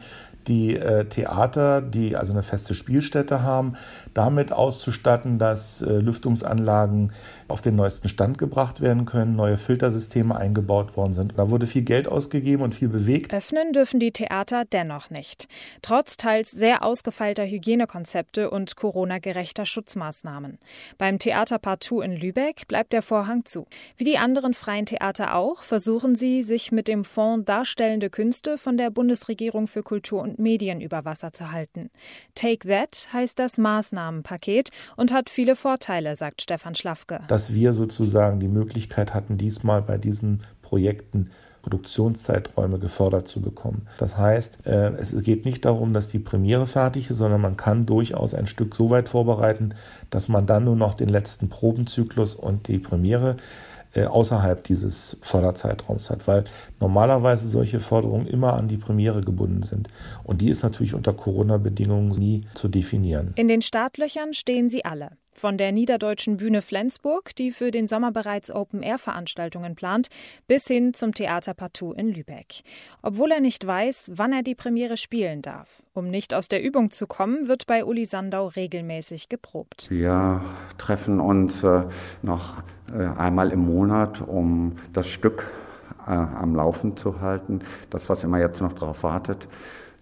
die 0.51 0.75
äh, 0.77 1.05
Theater, 1.05 1.81
die 1.81 2.17
also 2.17 2.33
eine 2.33 2.43
feste 2.43 2.75
Spielstätte 2.75 3.43
haben, 3.43 3.75
damit 4.15 4.51
auszustatten, 4.53 5.39
dass 5.39 5.81
äh, 5.81 5.99
Lüftungsanlagen 5.99 7.13
auf 7.47 7.63
den 7.63 7.77
neuesten 7.77 8.09
Stand 8.09 8.37
gebracht 8.37 8.81
werden 8.81 9.05
können, 9.05 9.37
neue 9.37 9.59
Filtersysteme 9.59 10.35
eingebaut 10.35 10.97
worden 10.97 11.15
sind. 11.15 11.35
Da 11.37 11.51
wurde 11.51 11.69
viel 11.69 11.83
Geld 11.83 12.09
ausgegeben 12.09 12.63
und 12.63 12.75
viel 12.75 12.89
bewegt. 12.89 13.33
Öffnen 13.33 13.73
dürfen 13.73 14.01
die 14.01 14.11
Theater 14.11 14.65
dennoch 14.65 15.11
nicht. 15.11 15.47
Trotz 15.83 16.17
teils 16.17 16.51
sehr 16.51 16.83
ausgefeilter 16.83 17.47
Hygienekonzepte 17.47 18.51
und 18.51 18.75
Corona-gerechter 18.75 19.67
Schutzmaßnahmen. 19.67 20.59
Beim 20.99 21.21
Theater 21.21 21.61
Partout 21.61 22.01
in 22.01 22.17
Lübeck 22.17 22.67
bleibt 22.67 22.93
der 22.93 23.03
Vorhang 23.03 23.45
zu. 23.45 23.67
Wie 23.97 24.05
die 24.05 24.19
anderen 24.19 24.55
freien 24.55 24.87
Theater 24.87 25.37
auch, 25.37 25.63
versuchen 25.63 26.17
sie, 26.17 26.43
sich 26.43 26.73
mit 26.73 26.89
dem 26.89 27.05
Fonds 27.05 27.45
Darstellende 27.45 28.11
Künste 28.11 28.59
von 28.59 28.77
der 28.77 28.91
Bundesregierung 28.91 29.69
für 29.69 29.85
Kultur 29.85 30.23
und 30.23 30.40
Medien 30.41 30.81
über 30.81 31.05
Wasser 31.05 31.33
zu 31.33 31.53
halten. 31.53 31.91
Take 32.35 32.69
That 32.69 33.09
heißt 33.13 33.39
das 33.39 33.59
Maßnahmenpaket 33.59 34.71
und 34.97 35.13
hat 35.13 35.31
viele 35.31 35.57
Vorteile, 35.57 36.15
sagt 36.15 36.43
Stefan 36.43 36.75
Schlafke. 36.75 37.21
Das 37.29 37.41
dass 37.41 37.55
wir 37.55 37.73
sozusagen 37.73 38.39
die 38.39 38.49
Möglichkeit 38.49 39.15
hatten, 39.15 39.39
diesmal 39.39 39.81
bei 39.81 39.97
diesen 39.97 40.43
Projekten 40.61 41.31
Produktionszeiträume 41.63 42.79
gefördert 42.79 43.29
zu 43.29 43.41
bekommen. 43.41 43.87
Das 43.99 44.19
heißt, 44.19 44.67
äh, 44.67 44.93
es 44.97 45.23
geht 45.23 45.47
nicht 45.47 45.65
darum, 45.65 45.95
dass 45.95 46.09
die 46.09 46.19
Premiere 46.19 46.67
fertig 46.67 47.11
ist, 47.11 47.17
sondern 47.17 47.41
man 47.41 47.57
kann 47.57 47.87
durchaus 47.87 48.35
ein 48.35 48.47
Stück 48.47 48.75
so 48.75 48.91
weit 48.91 49.09
vorbereiten, 49.09 49.75
dass 50.11 50.29
man 50.29 50.47
dann 50.47 50.65
nur 50.65 50.77
noch 50.77 50.95
den 50.95 51.09
letzten 51.09 51.49
Probenzyklus 51.49 52.35
und 52.35 52.69
die 52.69 52.79
Premiere 52.79 53.37
äh, 53.95 54.05
außerhalb 54.05 54.63
dieses 54.65 55.17
Förderzeitraums 55.21 56.11
hat, 56.11 56.27
weil 56.29 56.45
normalerweise 56.79 57.49
solche 57.49 57.81
Förderungen 57.81 58.27
immer 58.27 58.55
an 58.55 58.69
die 58.69 58.77
Premiere 58.77 59.21
gebunden 59.21 59.63
sind. 59.63 59.89
Und 60.25 60.41
die 60.41 60.51
ist 60.51 60.63
natürlich 60.63 60.95
unter 60.95 61.13
Corona-Bedingungen 61.13 62.11
nie 62.11 62.47
zu 62.55 62.69
definieren. 62.69 63.33
In 63.37 63.49
den 63.49 63.63
Startlöchern 63.63 64.35
stehen 64.35 64.69
sie 64.69 64.85
alle. 64.85 65.11
Von 65.33 65.57
der 65.57 65.73
Niederdeutschen 65.73 66.37
Bühne 66.37 66.61
Flensburg, 66.61 67.35
die 67.35 67.51
für 67.51 67.71
den 67.71 67.87
Sommer 67.87 68.13
bereits 68.13 68.51
Open-Air-Veranstaltungen 68.51 69.75
plant, 69.75 70.09
bis 70.47 70.67
hin 70.67 70.93
zum 70.93 71.15
Theater 71.15 71.55
Partout 71.55 71.93
in 71.93 72.13
Lübeck. 72.13 72.63
Obwohl 73.01 73.31
er 73.31 73.41
nicht 73.41 73.67
weiß, 73.67 74.11
wann 74.15 74.33
er 74.35 74.43
die 74.43 74.55
Premiere 74.55 74.99
spielen 74.99 75.41
darf. 75.41 75.83
Um 75.95 76.11
nicht 76.11 76.35
aus 76.35 76.49
der 76.49 76.63
Übung 76.63 76.91
zu 76.91 77.07
kommen, 77.07 77.49
wird 77.49 77.67
bei 77.67 77.87
Uli 77.87 78.05
Sandau 78.05 78.49
regelmäßig 78.49 79.31
geprobt. 79.31 79.89
Wir 79.89 80.43
treffen 80.77 81.21
uns 81.21 81.65
äh, 81.65 81.85
noch 82.21 82.63
einmal 82.99 83.51
im 83.51 83.61
Monat, 83.61 84.21
um 84.21 84.73
das 84.93 85.09
Stück 85.09 85.45
äh, 86.07 86.11
am 86.11 86.55
Laufen 86.55 86.97
zu 86.97 87.21
halten. 87.21 87.61
Das, 87.91 88.09
was 88.09 88.25
immer 88.25 88.39
jetzt 88.39 88.61
noch 88.61 88.73
darauf 88.73 89.03
wartet, 89.03 89.49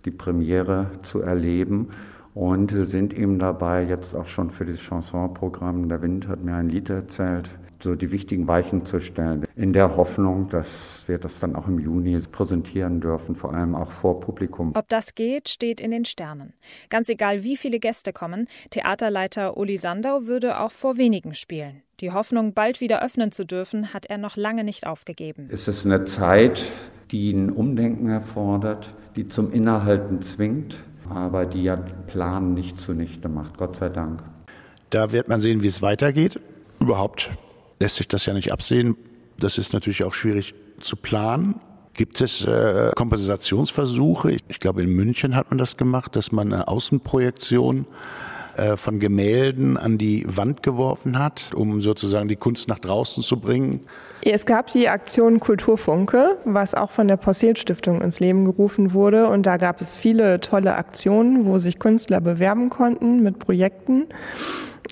die 0.04 0.10
Premiere 0.10 0.86
zu 1.02 1.20
erleben 1.20 1.90
und 2.34 2.70
sind 2.70 3.12
eben 3.12 3.38
dabei, 3.38 3.84
jetzt 3.84 4.14
auch 4.14 4.26
schon 4.26 4.50
für 4.50 4.64
dieses 4.64 4.80
Chansonprogramm, 4.80 5.88
der 5.88 6.02
Wind 6.02 6.28
hat 6.28 6.42
mir 6.42 6.54
ein 6.54 6.68
Lied 6.68 6.88
erzählt, 6.88 7.50
so 7.82 7.94
die 7.94 8.10
wichtigen 8.10 8.46
Weichen 8.48 8.84
zu 8.86 9.00
stellen, 9.00 9.44
in 9.56 9.72
der 9.72 9.96
Hoffnung, 9.96 10.48
dass 10.48 11.04
wir 11.06 11.18
das 11.18 11.38
dann 11.40 11.54
auch 11.56 11.68
im 11.68 11.78
Juni 11.78 12.18
präsentieren 12.20 13.00
dürfen, 13.00 13.36
vor 13.36 13.54
allem 13.54 13.74
auch 13.74 13.90
vor 13.90 14.20
Publikum. 14.20 14.72
Ob 14.74 14.88
das 14.88 15.14
geht, 15.14 15.48
steht 15.48 15.80
in 15.80 15.90
den 15.90 16.04
Sternen. 16.04 16.54
Ganz 16.90 17.08
egal, 17.08 17.44
wie 17.44 17.56
viele 17.56 17.78
Gäste 17.78 18.12
kommen, 18.12 18.48
Theaterleiter 18.70 19.56
Uli 19.56 19.76
Sandau 19.76 20.26
würde 20.26 20.60
auch 20.60 20.72
vor 20.72 20.96
wenigen 20.96 21.34
spielen. 21.34 21.82
Die 22.00 22.12
Hoffnung, 22.12 22.52
bald 22.54 22.80
wieder 22.80 23.02
öffnen 23.02 23.32
zu 23.32 23.44
dürfen, 23.44 23.92
hat 23.92 24.06
er 24.06 24.18
noch 24.18 24.36
lange 24.36 24.64
nicht 24.64 24.86
aufgegeben. 24.86 25.48
Es 25.50 25.66
ist 25.68 25.84
eine 25.84 26.04
Zeit, 26.04 26.62
die 27.10 27.32
ein 27.32 27.50
Umdenken 27.50 28.08
erfordert, 28.08 28.94
die 29.16 29.28
zum 29.28 29.52
Innehalten 29.52 30.22
zwingt 30.22 30.76
aber 31.10 31.46
die 31.46 31.62
ja 31.62 31.76
Plan 31.76 32.54
nicht 32.54 32.80
zunichte 32.80 33.28
macht, 33.28 33.56
Gott 33.56 33.76
sei 33.76 33.88
Dank. 33.88 34.22
Da 34.90 35.12
wird 35.12 35.28
man 35.28 35.40
sehen, 35.40 35.62
wie 35.62 35.66
es 35.66 35.82
weitergeht. 35.82 36.40
Überhaupt 36.80 37.30
lässt 37.80 37.96
sich 37.96 38.08
das 38.08 38.26
ja 38.26 38.34
nicht 38.34 38.52
absehen. 38.52 38.96
Das 39.38 39.58
ist 39.58 39.72
natürlich 39.72 40.04
auch 40.04 40.14
schwierig 40.14 40.54
zu 40.80 40.96
planen. 40.96 41.60
Gibt 41.94 42.20
es 42.20 42.44
äh, 42.44 42.92
Kompensationsversuche? 42.94 44.32
Ich, 44.32 44.44
ich 44.48 44.60
glaube, 44.60 44.82
in 44.82 44.90
München 44.90 45.34
hat 45.34 45.50
man 45.50 45.58
das 45.58 45.76
gemacht, 45.76 46.14
dass 46.16 46.32
man 46.32 46.52
eine 46.52 46.68
Außenprojektion 46.68 47.86
äh, 48.58 48.76
von 48.76 48.98
Gemälden 48.98 49.76
an 49.76 49.98
die 49.98 50.24
Wand 50.26 50.62
geworfen 50.62 51.18
hat, 51.18 51.50
um 51.54 51.80
sozusagen 51.80 52.28
die 52.28 52.36
Kunst 52.36 52.68
nach 52.68 52.78
draußen 52.78 53.22
zu 53.22 53.38
bringen. 53.38 53.80
Es 54.22 54.46
gab 54.46 54.72
die 54.72 54.88
Aktion 54.88 55.38
Kulturfunke, 55.38 56.38
was 56.44 56.74
auch 56.74 56.90
von 56.90 57.06
der 57.06 57.16
Posselt 57.16 57.58
Stiftung 57.58 58.00
ins 58.00 58.18
Leben 58.18 58.44
gerufen 58.44 58.92
wurde. 58.92 59.28
Und 59.28 59.46
da 59.46 59.56
gab 59.56 59.80
es 59.80 59.96
viele 59.96 60.40
tolle 60.40 60.74
Aktionen, 60.74 61.44
wo 61.46 61.58
sich 61.58 61.78
Künstler 61.78 62.20
bewerben 62.20 62.68
konnten 62.68 63.22
mit 63.22 63.38
Projekten. 63.38 64.06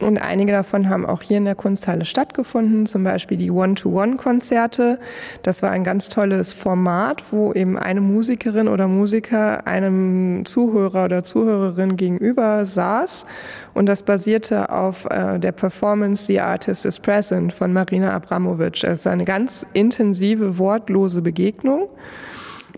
Und 0.00 0.18
einige 0.18 0.52
davon 0.52 0.90
haben 0.90 1.06
auch 1.06 1.22
hier 1.22 1.38
in 1.38 1.46
der 1.46 1.54
Kunsthalle 1.54 2.04
stattgefunden, 2.04 2.85
zum 2.85 3.02
Beispiel 3.02 3.38
die 3.38 3.50
One-to-One-Konzerte. 3.50 4.98
Das 5.42 5.62
war 5.62 5.70
ein 5.70 5.85
ganz 5.85 6.11
tolles 6.11 6.52
Format, 6.52 7.24
wo 7.30 7.54
eben 7.54 7.78
eine 7.78 8.02
Musikerin 8.02 8.68
oder 8.68 8.88
Musiker 8.88 9.66
einem 9.66 10.44
Zuhörer 10.44 11.06
oder 11.06 11.24
Zuhörerin 11.24 11.96
gegenüber 11.96 12.66
saß. 12.66 13.24
Und 13.72 13.87
das 13.87 14.02
basierte 14.02 14.70
auf 14.70 15.06
äh, 15.06 15.38
der 15.38 15.52
Performance 15.52 16.26
The 16.26 16.40
Artist 16.40 16.85
is 16.85 17.00
Present 17.00 17.54
von 17.54 17.72
Marina 17.72 18.12
Abramovic. 18.12 18.85
Es 18.85 19.00
ist 19.00 19.06
eine 19.06 19.24
ganz 19.24 19.66
intensive, 19.72 20.59
wortlose 20.59 21.22
Begegnung. 21.22 21.88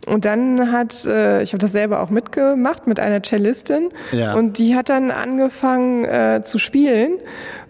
Und 0.07 0.25
dann 0.25 0.73
hat, 0.73 1.05
äh, 1.05 1.43
ich 1.43 1.53
habe 1.53 1.59
das 1.59 1.73
selber 1.73 2.01
auch 2.01 2.11
mitgemacht 2.11 2.87
mit 2.87 3.01
einer 3.01 3.23
Cellistin 3.23 3.91
ja. 4.13 4.35
und 4.35 4.59
die 4.59 4.75
hat 4.75 4.89
dann 4.89 5.11
angefangen 5.11 6.05
äh, 6.05 6.41
zu 6.45 6.59
spielen 6.59 7.19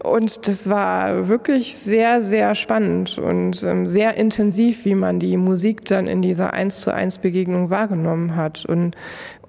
und 0.03 0.47
das 0.47 0.69
war 0.69 1.27
wirklich 1.27 1.77
sehr, 1.77 2.21
sehr 2.21 2.55
spannend 2.55 3.17
und 3.17 3.63
ähm, 3.63 3.85
sehr 3.85 4.15
intensiv, 4.15 4.85
wie 4.85 4.95
man 4.95 5.19
die 5.19 5.35
Musik 5.35 5.85
dann 5.85 6.07
in 6.07 6.21
dieser 6.21 6.53
eins 6.53 6.81
zu 6.81 6.93
eins 6.93 7.17
Begegnung 7.17 7.69
wahrgenommen 7.69 8.35
hat. 8.35 8.65
Und 8.65 8.95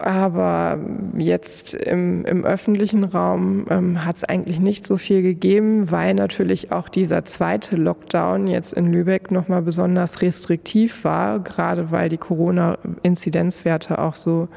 aber 0.01 0.79
jetzt 1.17 1.75
im, 1.75 2.25
im 2.25 2.45
öffentlichen 2.45 3.05
Raum 3.05 3.67
ähm, 3.69 4.05
hat 4.05 4.19
es 4.19 4.25
eigentlich 4.25 4.61
nicht 4.61 4.87
so 4.87 4.97
viel 4.97 5.23
gegeben, 5.23 5.91
weil 5.91 6.15
natürlich 6.15 6.73
auch 6.73 6.89
dieser 6.89 7.25
zweite 7.25 7.77
Lockdown 7.77 8.47
jetzt 8.47 8.73
in 8.73 8.91
Lübeck 8.91 9.31
nochmal 9.31 9.63
besonders 9.63 10.23
restriktiv 10.23 11.05
war, 11.05 11.41
gerade 11.41 11.91
weil 11.91 12.09
die 12.09 12.17
Corona-Inzidenzwerte 12.17 13.99
auch 13.99 14.15
so 14.15 14.49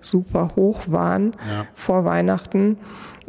super 0.00 0.52
hoch 0.56 0.82
waren 0.86 1.32
ja. 1.48 1.66
vor 1.74 2.04
Weihnachten. 2.04 2.78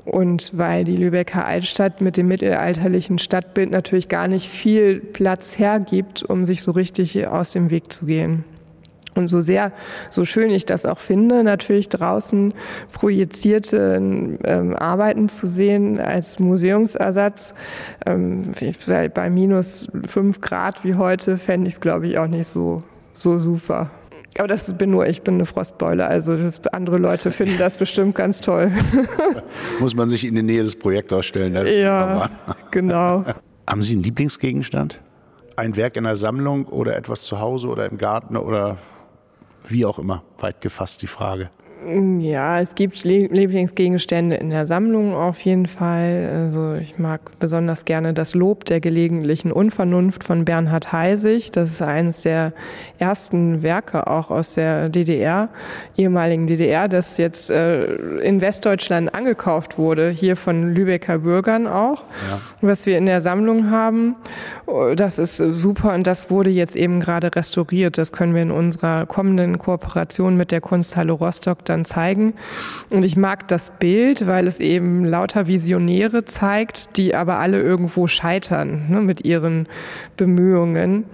Und 0.06 0.52
weil 0.56 0.84
die 0.84 0.98
Lübecker 0.98 1.46
Altstadt 1.46 2.00
mit 2.00 2.16
dem 2.16 2.28
mittelalterlichen 2.28 3.18
Stadtbild 3.18 3.72
natürlich 3.72 4.08
gar 4.08 4.28
nicht 4.28 4.48
viel 4.48 5.00
Platz 5.00 5.58
hergibt, 5.58 6.22
um 6.22 6.46
sich 6.46 6.62
so 6.62 6.72
richtig 6.72 7.26
aus 7.28 7.54
dem 7.54 7.72
Weg 7.72 7.92
zu 7.92 8.06
gehen. 8.06 8.44
Und 9.16 9.28
so 9.28 9.40
sehr, 9.40 9.72
so 10.10 10.26
schön 10.26 10.50
ich 10.50 10.66
das 10.66 10.86
auch 10.86 11.00
finde, 11.00 11.44
natürlich 11.44 11.88
draußen 11.88 12.54
projizierte 12.92 13.96
ähm, 14.44 14.76
Arbeiten 14.76 15.30
zu 15.30 15.48
sehen 15.48 16.00
als 16.00 16.38
Museumsersatz. 16.40 17.54
Ähm, 18.06 18.42
bei, 18.86 19.08
bei 19.08 19.30
minus 19.30 19.88
fünf 20.06 20.42
Grad 20.42 20.84
wie 20.84 20.96
heute 20.96 21.38
fände 21.38 21.70
ich 21.70 21.76
es, 21.76 21.82
glaube 21.82 22.08
ich, 22.08 22.18
auch 22.18 22.28
nicht 22.28 22.48
so, 22.48 22.84
so 23.14 23.40
super. 23.40 23.90
Aber 24.38 24.50
das 24.50 24.74
bin 24.78 24.92
nur 24.92 25.08
ich, 25.08 25.22
bin 25.22 25.36
eine 25.36 25.46
Frostbeule. 25.46 26.08
Also 26.08 26.38
andere 26.74 26.98
Leute 26.98 27.32
finden 27.32 27.58
das 27.58 27.78
bestimmt 27.78 28.16
ganz 28.16 28.42
toll. 28.42 28.70
Muss 29.80 29.96
man 29.96 30.10
sich 30.10 30.26
in 30.26 30.36
die 30.36 30.44
Nähe 30.44 30.64
des 30.64 30.76
Projektors 30.76 31.26
stellen. 31.26 31.56
Ja, 31.66 32.30
genau. 32.70 33.24
Haben 33.68 33.82
Sie 33.82 33.94
einen 33.94 34.04
Lieblingsgegenstand? 34.04 35.00
Ein 35.56 35.78
Werk 35.78 35.96
in 35.96 36.04
der 36.04 36.18
Sammlung 36.18 36.66
oder 36.66 36.98
etwas 36.98 37.22
zu 37.22 37.40
Hause 37.40 37.68
oder 37.68 37.90
im 37.90 37.98
Garten 37.98 38.36
oder 38.36 38.78
wie 39.68 39.86
auch 39.86 40.00
immer, 40.00 40.24
weit 40.40 40.62
gefasst 40.62 41.02
die 41.02 41.08
Frage. 41.08 41.50
Ja, 42.20 42.60
es 42.60 42.74
gibt 42.74 43.04
Lieblingsgegenstände 43.04 44.38
in 44.38 44.50
der 44.50 44.66
Sammlung 44.66 45.14
auf 45.14 45.40
jeden 45.42 45.68
Fall. 45.68 46.30
Also 46.34 46.74
ich 46.82 46.98
mag 46.98 47.22
besonders 47.40 47.86
gerne 47.86 48.14
das 48.14 48.34
Lob 48.34 48.66
der 48.66 48.80
gelegentlichen 48.80 49.52
Unvernunft 49.52 50.24
von 50.24 50.46
Bernhard 50.46 50.92
Heisig. 50.92 51.52
Das 51.52 51.70
ist 51.70 51.82
eines 51.84 52.24
der 52.24 52.54
ersten 52.98 53.62
Werke 53.62 54.08
auch 54.08 54.32
aus 54.32 54.56
der 54.56 54.90
DDR, 54.90 55.50
ehemaligen 55.96 56.48
DDR, 56.48 56.88
das 56.88 57.18
jetzt 57.18 57.52
äh, 57.52 57.86
in 58.20 58.42
Westdeutschland 58.42 59.14
angekauft 59.14 59.78
wurde, 59.78 60.10
hier 60.10 60.38
von 60.38 60.74
Lübecker 60.74 61.20
Bürgern 61.20 61.68
auch, 61.68 62.04
ja. 62.30 62.40
was 62.62 62.88
wir 62.88 62.98
in 62.98 63.06
der 63.06 63.22
Sammlung 63.22 63.70
haben. 63.70 64.16
Das 64.96 65.20
ist 65.20 65.38
super 65.38 65.94
und 65.94 66.08
das 66.08 66.32
wurde 66.32 66.50
jetzt 66.50 66.76
eben 66.76 67.00
gerade 67.00 67.36
restauriert. 67.36 68.00
Das 68.00 68.12
können 68.12 68.34
wir 68.34 68.42
in 68.42 68.52
unserer 68.52 69.06
kommenden 69.06 69.60
Kooperation 69.60 70.36
mit 70.36 70.52
der 70.52 70.62
Kunsthalle 70.62 71.12
Rostock 71.12 71.64
dann 71.66 71.75
dann 71.76 71.86
zeigen. 71.86 72.34
Und 72.90 73.04
ich 73.04 73.18
mag 73.18 73.48
das 73.48 73.72
Bild, 73.72 74.28
weil 74.28 74.48
es 74.48 74.60
eben 74.60 75.06
lauter 75.06 75.48
Visionäre 75.48 76.26
zeigt, 76.26 76.98
die 76.98 77.14
aber 77.14 77.38
alle 77.38 77.62
irgendwo 77.62 78.08
scheitern 78.08 78.86
ne, 78.90 79.02
mit 79.02 79.26
ihren 79.26 79.68
Bemühungen, 80.18 81.06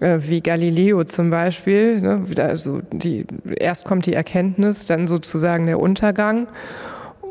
äh, 0.00 0.18
wie 0.22 0.40
Galileo 0.40 1.04
zum 1.04 1.30
Beispiel. 1.30 2.00
Ne, 2.00 2.24
also 2.36 2.80
die, 2.92 3.26
erst 3.58 3.84
kommt 3.84 4.06
die 4.06 4.14
Erkenntnis, 4.14 4.86
dann 4.86 5.06
sozusagen 5.06 5.66
der 5.66 5.80
Untergang. 5.80 6.46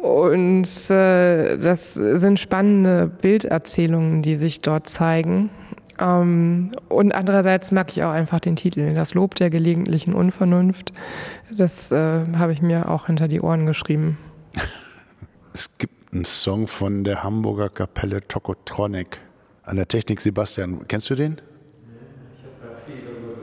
Und 0.01 0.89
äh, 0.89 1.57
das 1.57 1.93
sind 1.93 2.39
spannende 2.39 3.11
Bilderzählungen, 3.21 4.23
die 4.23 4.35
sich 4.35 4.61
dort 4.61 4.89
zeigen. 4.89 5.51
Ähm, 6.01 6.71
und 6.89 7.13
andererseits 7.13 7.71
mag 7.71 7.91
ich 7.91 8.03
auch 8.03 8.11
einfach 8.11 8.39
den 8.39 8.55
Titel, 8.55 8.93
das 8.93 9.13
Lob 9.13 9.35
der 9.35 9.49
gelegentlichen 9.49 10.13
Unvernunft. 10.13 10.91
Das 11.55 11.91
äh, 11.91 12.25
habe 12.35 12.53
ich 12.53 12.61
mir 12.61 12.89
auch 12.89 13.05
hinter 13.05 13.27
die 13.27 13.41
Ohren 13.41 13.65
geschrieben. 13.65 14.17
Es 15.53 15.69
gibt 15.77 16.13
einen 16.13 16.23
Song 16.23 16.65
von 16.65 17.03
der 17.03 17.23
Hamburger 17.23 17.67
Kapelle 17.67 18.25
Tokotronic. 18.25 19.19
An 19.63 19.75
der 19.75 19.85
Technik 19.85 20.21
Sebastian, 20.21 20.87
kennst 20.87 21.09
du 21.09 21.15
den? 21.15 21.41
Ich 22.37 22.63
habe 22.63 22.75
viel 22.85 23.01
darüber 23.05 23.35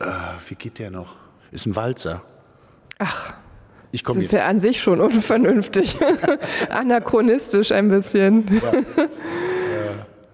gehört. 0.00 0.40
Äh, 0.40 0.50
wie 0.50 0.54
geht 0.56 0.80
der 0.80 0.90
noch? 0.90 1.14
Ist 1.52 1.66
ein 1.66 1.76
Walzer. 1.76 2.22
Ach. 2.98 3.34
Ich 3.92 4.02
das 4.02 4.16
ist 4.16 4.22
jetzt. 4.22 4.32
ja 4.32 4.46
an 4.48 4.58
sich 4.58 4.82
schon 4.82 5.00
unvernünftig. 5.00 5.98
Anachronistisch 6.68 7.70
ein 7.70 7.90
bisschen. 7.90 8.44
Ja 8.48 9.06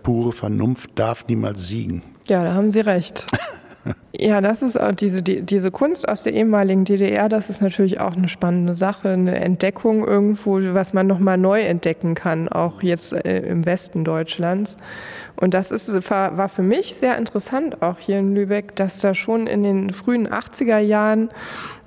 pure 0.02 0.32
Vernunft 0.32 0.90
darf 0.94 1.26
niemals 1.28 1.68
siegen. 1.68 2.02
Ja, 2.28 2.40
da 2.40 2.54
haben 2.54 2.70
Sie 2.70 2.80
recht. 2.80 3.26
Ja, 4.12 4.42
das 4.42 4.60
ist 4.60 4.78
auch 4.78 4.92
diese, 4.92 5.22
die, 5.22 5.42
diese 5.42 5.70
Kunst 5.70 6.06
aus 6.06 6.24
der 6.24 6.34
ehemaligen 6.34 6.84
DDR, 6.84 7.28
das 7.30 7.48
ist 7.48 7.62
natürlich 7.62 8.00
auch 8.00 8.14
eine 8.14 8.28
spannende 8.28 8.74
Sache, 8.74 9.10
eine 9.10 9.40
Entdeckung 9.40 10.06
irgendwo, 10.06 10.60
was 10.74 10.92
man 10.92 11.06
nochmal 11.06 11.38
neu 11.38 11.62
entdecken 11.62 12.14
kann, 12.14 12.48
auch 12.48 12.82
jetzt 12.82 13.14
äh, 13.14 13.38
im 13.38 13.64
Westen 13.64 14.04
Deutschlands. 14.04 14.76
Und 15.36 15.54
das 15.54 15.70
ist, 15.70 16.10
war 16.10 16.48
für 16.50 16.62
mich 16.62 16.96
sehr 16.96 17.16
interessant, 17.16 17.80
auch 17.80 17.98
hier 17.98 18.18
in 18.18 18.34
Lübeck, 18.34 18.76
dass 18.76 19.00
da 19.00 19.14
schon 19.14 19.46
in 19.46 19.62
den 19.62 19.90
frühen 19.90 20.28
80er 20.28 20.78
Jahren 20.78 21.30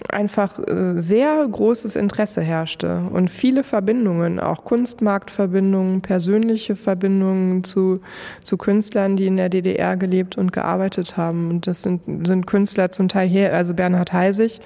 einfach 0.10 0.60
äh, 0.60 1.00
sehr 1.00 1.48
großes 1.48 1.96
Interesse 1.96 2.42
herrschte 2.42 3.04
und 3.12 3.30
viele 3.30 3.64
Verbindungen, 3.64 4.40
auch 4.40 4.64
Kunstmarktverbindungen, 4.64 6.02
persönliche 6.02 6.76
Verbindungen 6.76 7.64
zu, 7.64 8.02
zu 8.44 8.58
Künstlern, 8.58 9.16
die 9.16 9.28
in 9.28 9.38
der 9.38 9.50
DDR 9.50 9.98
gelebt 9.98 10.38
und 10.38 10.52
gearbeitet 10.52 11.18
haben. 11.18 11.50
Und 11.50 11.68
das 11.68 11.84
sind, 11.84 12.28
sind 12.28 12.48
Künstler 12.48 12.92
zum 12.92 13.08
Teil 13.08 13.28
hier, 13.28 13.54
also 13.54 13.74
Bernhard 13.74 14.14
Heisig 14.14 14.60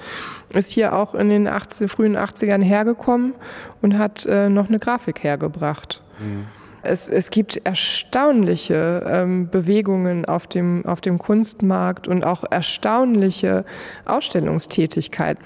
ist 0.50 0.72
hier 0.72 0.94
auch 0.94 1.14
in 1.14 1.30
den 1.30 1.48
80, 1.48 1.92
frühen 1.92 2.18
80ern 2.18 2.62
hergekommen 2.62 3.34
und 3.82 3.98
hat 3.98 4.26
äh, 4.26 4.50
noch 4.50 4.70
eine 4.70 4.80
Grafik 4.80 5.24
hergebracht. 5.24 6.02
Mhm. 6.20 6.46
Es, 6.88 7.10
es 7.10 7.30
gibt 7.30 7.58
erstaunliche 7.64 9.04
ähm, 9.08 9.50
Bewegungen 9.50 10.26
auf 10.26 10.48
dem, 10.48 10.86
auf 10.86 11.02
dem 11.02 11.20
Kunstmarkt 11.20 12.08
und 12.08 12.24
auch 12.24 12.44
erstaunliche 12.50 13.66
Ausstellungstätigkeit. 14.06 15.38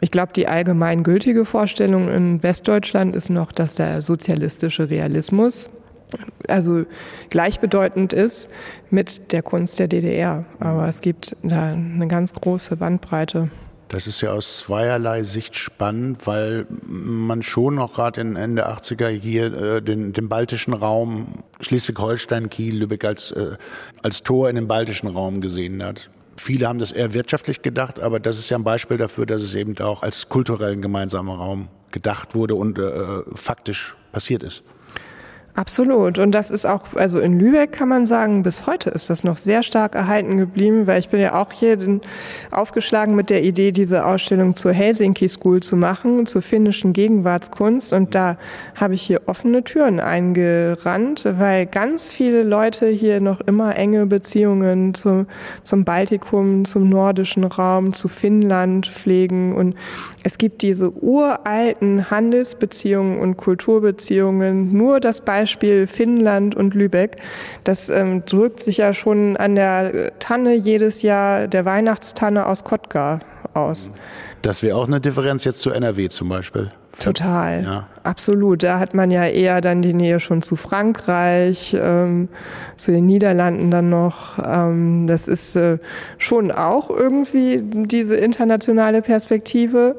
Ich 0.00 0.10
glaube, 0.10 0.32
die 0.32 0.48
allgemein 0.48 1.02
gültige 1.02 1.44
Vorstellung 1.44 2.08
in 2.08 2.42
Westdeutschland 2.42 3.16
ist 3.16 3.30
noch, 3.30 3.52
dass 3.52 3.74
der 3.74 4.02
sozialistische 4.02 4.90
Realismus 4.90 5.68
also 6.46 6.84
gleichbedeutend 7.28 8.12
ist 8.12 8.50
mit 8.90 9.32
der 9.32 9.42
Kunst 9.42 9.78
der 9.78 9.88
DDR. 9.88 10.44
Aber 10.60 10.88
es 10.88 11.00
gibt 11.00 11.36
da 11.42 11.72
eine 11.72 12.08
ganz 12.08 12.32
große 12.32 12.76
Bandbreite. 12.76 13.50
Das 13.88 14.06
ist 14.06 14.20
ja 14.20 14.32
aus 14.32 14.58
zweierlei 14.58 15.22
Sicht 15.22 15.56
spannend, 15.56 16.26
weil 16.26 16.66
man 16.86 17.42
schon 17.42 17.76
noch 17.76 17.94
gerade 17.94 18.20
in 18.20 18.36
Ende 18.36 18.68
80er 18.68 19.08
hier 19.08 19.54
äh, 19.54 19.82
den, 19.82 20.12
den 20.12 20.28
baltischen 20.28 20.74
Raum, 20.74 21.42
Schleswig-Holstein, 21.60 22.50
Kiel, 22.50 22.76
Lübeck 22.76 23.06
als, 23.06 23.30
äh, 23.30 23.56
als 24.02 24.22
Tor 24.22 24.50
in 24.50 24.56
den 24.56 24.68
baltischen 24.68 25.08
Raum 25.08 25.40
gesehen 25.40 25.82
hat. 25.82 26.10
Viele 26.36 26.68
haben 26.68 26.78
das 26.78 26.92
eher 26.92 27.14
wirtschaftlich 27.14 27.62
gedacht, 27.62 27.98
aber 27.98 28.20
das 28.20 28.38
ist 28.38 28.50
ja 28.50 28.58
ein 28.58 28.64
Beispiel 28.64 28.98
dafür, 28.98 29.24
dass 29.24 29.42
es 29.42 29.54
eben 29.54 29.76
auch 29.78 30.02
als 30.02 30.28
kulturellen 30.28 30.82
gemeinsamer 30.82 31.36
Raum 31.36 31.68
gedacht 31.90 32.34
wurde 32.34 32.54
und 32.56 32.78
äh, 32.78 33.22
faktisch 33.34 33.96
passiert 34.12 34.42
ist. 34.42 34.62
Absolut. 35.58 36.20
Und 36.20 36.36
das 36.36 36.52
ist 36.52 36.66
auch, 36.66 36.84
also 36.94 37.18
in 37.18 37.36
Lübeck 37.36 37.72
kann 37.72 37.88
man 37.88 38.06
sagen, 38.06 38.44
bis 38.44 38.68
heute 38.68 38.90
ist 38.90 39.10
das 39.10 39.24
noch 39.24 39.38
sehr 39.38 39.64
stark 39.64 39.96
erhalten 39.96 40.36
geblieben, 40.36 40.86
weil 40.86 41.00
ich 41.00 41.08
bin 41.08 41.18
ja 41.18 41.34
auch 41.34 41.50
hier 41.50 41.76
aufgeschlagen 42.52 43.16
mit 43.16 43.28
der 43.28 43.42
Idee, 43.42 43.72
diese 43.72 44.06
Ausstellung 44.06 44.54
zur 44.54 44.70
Helsinki 44.70 45.28
School 45.28 45.60
zu 45.60 45.74
machen, 45.74 46.26
zur 46.26 46.42
finnischen 46.42 46.92
Gegenwartskunst. 46.92 47.92
Und 47.92 48.14
da 48.14 48.38
habe 48.76 48.94
ich 48.94 49.02
hier 49.02 49.22
offene 49.26 49.64
Türen 49.64 49.98
eingerannt, 49.98 51.24
weil 51.28 51.66
ganz 51.66 52.12
viele 52.12 52.44
Leute 52.44 52.86
hier 52.86 53.20
noch 53.20 53.40
immer 53.40 53.74
enge 53.74 54.06
Beziehungen 54.06 54.94
zum, 54.94 55.26
zum 55.64 55.82
Baltikum, 55.82 56.66
zum 56.66 56.88
nordischen 56.88 57.42
Raum, 57.42 57.94
zu 57.94 58.06
Finnland 58.06 58.86
pflegen. 58.86 59.56
Und 59.56 59.74
es 60.22 60.38
gibt 60.38 60.62
diese 60.62 60.92
uralten 60.92 62.12
Handelsbeziehungen 62.12 63.18
und 63.18 63.36
Kulturbeziehungen. 63.36 64.72
Nur 64.72 65.00
das 65.00 65.20
Beispiel 65.20 65.47
Beispiel 65.48 65.86
Finnland 65.86 66.54
und 66.54 66.74
Lübeck. 66.74 67.16
Das 67.64 67.88
ähm, 67.88 68.22
drückt 68.26 68.62
sich 68.62 68.76
ja 68.76 68.92
schon 68.92 69.38
an 69.38 69.54
der 69.54 70.12
Tanne 70.18 70.54
jedes 70.54 71.00
Jahr, 71.00 71.48
der 71.48 71.64
Weihnachtstanne 71.64 72.44
aus 72.44 72.64
Kotka 72.64 73.20
aus. 73.54 73.90
Das 74.42 74.62
wäre 74.62 74.76
auch 74.76 74.86
eine 74.86 75.00
Differenz 75.00 75.44
jetzt 75.44 75.60
zu 75.60 75.70
NRW 75.70 76.10
zum 76.10 76.28
Beispiel. 76.28 76.70
Total, 77.00 77.62
ja. 77.62 77.86
absolut. 78.02 78.62
Da 78.62 78.78
hat 78.78 78.92
man 78.92 79.10
ja 79.10 79.24
eher 79.24 79.62
dann 79.62 79.80
die 79.80 79.94
Nähe 79.94 80.20
schon 80.20 80.42
zu 80.42 80.56
Frankreich, 80.56 81.74
ähm, 81.80 82.28
zu 82.76 82.90
den 82.90 83.06
Niederlanden 83.06 83.70
dann 83.70 83.88
noch. 83.88 84.38
Ähm, 84.44 85.06
das 85.06 85.28
ist 85.28 85.56
äh, 85.56 85.78
schon 86.18 86.50
auch 86.50 86.90
irgendwie 86.90 87.62
diese 87.62 88.16
internationale 88.16 89.00
Perspektive 89.00 89.96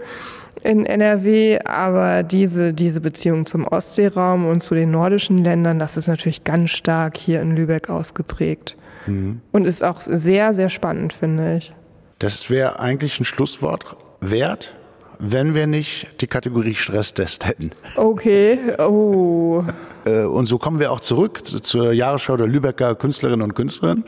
in 0.63 0.85
NRW, 0.85 1.59
aber 1.63 2.23
diese, 2.23 2.73
diese 2.73 3.01
Beziehung 3.01 3.45
zum 3.45 3.65
Ostseeraum 3.65 4.45
und 4.45 4.61
zu 4.61 4.75
den 4.75 4.91
nordischen 4.91 5.37
Ländern, 5.43 5.79
das 5.79 5.97
ist 5.97 6.07
natürlich 6.07 6.43
ganz 6.43 6.71
stark 6.71 7.17
hier 7.17 7.41
in 7.41 7.55
Lübeck 7.55 7.89
ausgeprägt. 7.89 8.75
Mhm. 9.05 9.41
Und 9.51 9.65
ist 9.65 9.83
auch 9.83 10.01
sehr, 10.01 10.53
sehr 10.53 10.69
spannend, 10.69 11.13
finde 11.13 11.57
ich. 11.57 11.73
Das 12.19 12.49
wäre 12.49 12.79
eigentlich 12.79 13.19
ein 13.19 13.25
Schlusswort 13.25 13.95
wert, 14.19 14.75
wenn 15.19 15.53
wir 15.53 15.67
nicht 15.67 16.21
die 16.21 16.27
Kategorie 16.27 16.75
Stresstest 16.75 17.45
hätten. 17.45 17.71
Okay, 17.95 18.57
oh. 18.77 19.63
Äh, 20.09 20.25
und 20.25 20.47
so 20.47 20.57
kommen 20.57 20.79
wir 20.79 20.91
auch 20.91 20.99
zurück 20.99 21.41
zur 21.45 21.93
Jahresschau 21.93 22.37
der 22.37 22.47
Lübecker 22.47 22.95
Künstlerinnen 22.95 23.41
und 23.41 23.55
Künstlerinnen. 23.55 24.05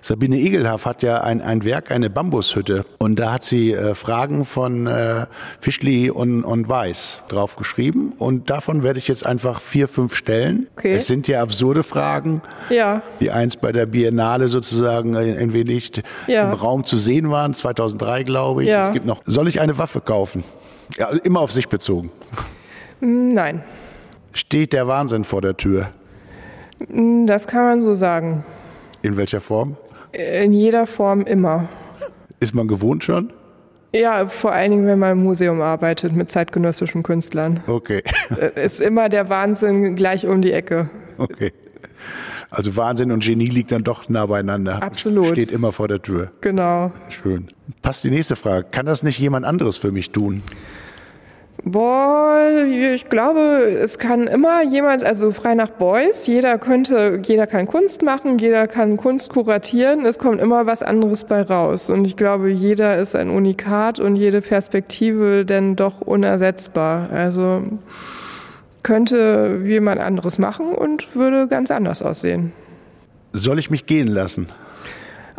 Sabine 0.00 0.38
Egelhaff 0.38 0.86
hat 0.86 1.02
ja 1.02 1.20
ein, 1.22 1.40
ein 1.40 1.64
Werk, 1.64 1.90
eine 1.90 2.10
Bambushütte. 2.10 2.84
Und 2.98 3.16
da 3.18 3.32
hat 3.32 3.44
sie 3.44 3.72
äh, 3.72 3.94
Fragen 3.94 4.44
von 4.44 4.86
äh, 4.86 5.26
Fischli 5.60 6.10
und, 6.10 6.44
und 6.44 6.68
Weiß 6.68 7.22
drauf 7.28 7.56
geschrieben. 7.56 8.12
Und 8.18 8.50
davon 8.50 8.82
werde 8.82 8.98
ich 8.98 9.08
jetzt 9.08 9.24
einfach 9.26 9.60
vier, 9.60 9.88
fünf 9.88 10.14
stellen. 10.14 10.66
Okay. 10.76 10.92
Es 10.92 11.06
sind 11.06 11.28
ja 11.28 11.42
absurde 11.42 11.82
Fragen, 11.82 12.42
ja. 12.68 13.02
die 13.20 13.30
einst 13.30 13.60
bei 13.60 13.72
der 13.72 13.86
Biennale 13.86 14.48
sozusagen 14.48 15.16
ein 15.16 15.52
wenig 15.52 16.02
ja. 16.26 16.44
im 16.44 16.52
Raum 16.52 16.84
zu 16.84 16.96
sehen 16.96 17.30
waren, 17.30 17.54
2003 17.54 18.24
glaube 18.24 18.62
ich. 18.62 18.68
Ja. 18.68 18.88
Es 18.88 18.92
gibt 18.92 19.06
noch, 19.06 19.20
soll 19.24 19.48
ich 19.48 19.60
eine 19.60 19.78
Waffe 19.78 20.00
kaufen? 20.00 20.44
Ja, 20.98 21.08
immer 21.08 21.40
auf 21.40 21.52
sich 21.52 21.68
bezogen. 21.68 22.10
Nein. 23.00 23.62
Steht 24.32 24.72
der 24.72 24.86
Wahnsinn 24.86 25.24
vor 25.24 25.40
der 25.40 25.56
Tür? 25.56 25.90
Das 27.26 27.46
kann 27.46 27.64
man 27.64 27.80
so 27.80 27.94
sagen. 27.94 28.44
In 29.02 29.16
welcher 29.16 29.40
Form? 29.40 29.76
In 30.12 30.52
jeder 30.52 30.86
Form 30.86 31.22
immer. 31.22 31.68
Ist 32.40 32.54
man 32.54 32.68
gewohnt 32.68 33.04
schon? 33.04 33.32
Ja, 33.92 34.26
vor 34.26 34.52
allen 34.52 34.70
Dingen, 34.70 34.86
wenn 34.86 34.98
man 34.98 35.12
im 35.12 35.24
Museum 35.24 35.60
arbeitet 35.60 36.14
mit 36.14 36.30
zeitgenössischen 36.30 37.02
Künstlern. 37.02 37.60
Okay. 37.66 38.02
Äh, 38.40 38.64
ist 38.64 38.80
immer 38.80 39.08
der 39.08 39.28
Wahnsinn 39.28 39.96
gleich 39.96 40.26
um 40.26 40.42
die 40.42 40.52
Ecke. 40.52 40.88
Okay. 41.18 41.52
Also 42.50 42.76
Wahnsinn 42.76 43.12
und 43.12 43.22
Genie 43.22 43.48
liegt 43.48 43.72
dann 43.72 43.84
doch 43.84 44.08
nah 44.08 44.26
beieinander. 44.26 44.82
Absolut. 44.82 45.28
Steht 45.28 45.50
immer 45.50 45.72
vor 45.72 45.88
der 45.88 46.02
Tür. 46.02 46.30
Genau. 46.40 46.92
Schön. 47.08 47.48
Passt 47.82 48.04
die 48.04 48.10
nächste 48.10 48.36
Frage. 48.36 48.66
Kann 48.70 48.86
das 48.86 49.02
nicht 49.02 49.18
jemand 49.18 49.44
anderes 49.44 49.76
für 49.76 49.92
mich 49.92 50.10
tun? 50.10 50.42
Boah, 51.64 52.38
ich 52.66 53.08
glaube, 53.10 53.40
es 53.82 53.98
kann 53.98 54.26
immer 54.26 54.62
jemand, 54.62 55.04
also 55.04 55.30
frei 55.30 55.54
nach 55.54 55.68
Beuys, 55.70 56.26
jeder 56.26 56.56
könnte, 56.58 57.20
jeder 57.22 57.46
kann 57.46 57.66
Kunst 57.66 58.02
machen, 58.02 58.38
jeder 58.38 58.66
kann 58.66 58.96
Kunst 58.96 59.30
kuratieren, 59.30 60.06
es 60.06 60.18
kommt 60.18 60.40
immer 60.40 60.64
was 60.66 60.82
anderes 60.82 61.24
bei 61.24 61.42
raus. 61.42 61.90
Und 61.90 62.06
ich 62.06 62.16
glaube, 62.16 62.50
jeder 62.50 62.96
ist 62.98 63.14
ein 63.14 63.28
Unikat 63.28 64.00
und 64.00 64.16
jede 64.16 64.40
Perspektive 64.40 65.44
denn 65.44 65.76
doch 65.76 66.00
unersetzbar. 66.00 67.10
Also 67.10 67.62
könnte 68.82 69.60
jemand 69.64 70.00
anderes 70.00 70.38
machen 70.38 70.72
und 70.74 71.14
würde 71.14 71.46
ganz 71.46 71.70
anders 71.70 72.02
aussehen. 72.02 72.52
Soll 73.32 73.58
ich 73.58 73.70
mich 73.70 73.84
gehen 73.86 74.08
lassen? 74.08 74.48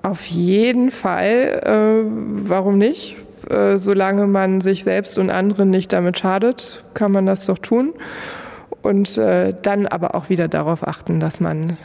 Auf 0.04 0.26
jeden 0.26 0.92
Fall. 0.92 1.62
Äh, 1.64 2.10
warum 2.48 2.78
nicht? 2.78 3.18
Äh, 3.50 3.78
solange 3.78 4.28
man 4.28 4.62
sich 4.62 4.84
selbst 4.84 5.18
und 5.18 5.30
anderen 5.30 5.70
nicht 5.70 5.94
damit 5.94 6.20
schadet, 6.20 6.84
kann 6.94 7.12
man 7.12 7.26
das 7.26 7.46
doch 7.46 7.58
tun. 7.58 7.94
Und 8.82 9.18
äh, 9.18 9.54
dann 9.62 9.88
aber 9.88 10.16
auch 10.16 10.30
wieder 10.30 10.48
darauf 10.48 10.88
achten, 10.88 11.20
dass 11.20 11.40
man, 11.40 11.78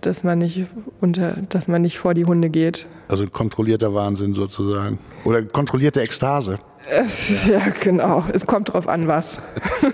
dass 0.00 0.24
man 0.24 0.38
nicht 0.38 0.66
unter, 1.00 1.36
dass 1.48 1.68
man 1.68 1.82
nicht 1.82 1.98
vor 1.98 2.14
die 2.14 2.24
Hunde 2.24 2.48
geht. 2.48 2.86
Also 3.08 3.26
kontrollierter 3.26 3.94
Wahnsinn 3.94 4.34
sozusagen. 4.34 4.98
Oder 5.24 5.42
kontrollierte 5.42 6.00
Ekstase. 6.00 6.58
Es, 6.90 7.46
ja. 7.46 7.58
ja, 7.58 7.68
genau. 7.80 8.24
Es 8.32 8.46
kommt 8.46 8.72
drauf 8.72 8.88
an, 8.88 9.08
was. 9.08 9.42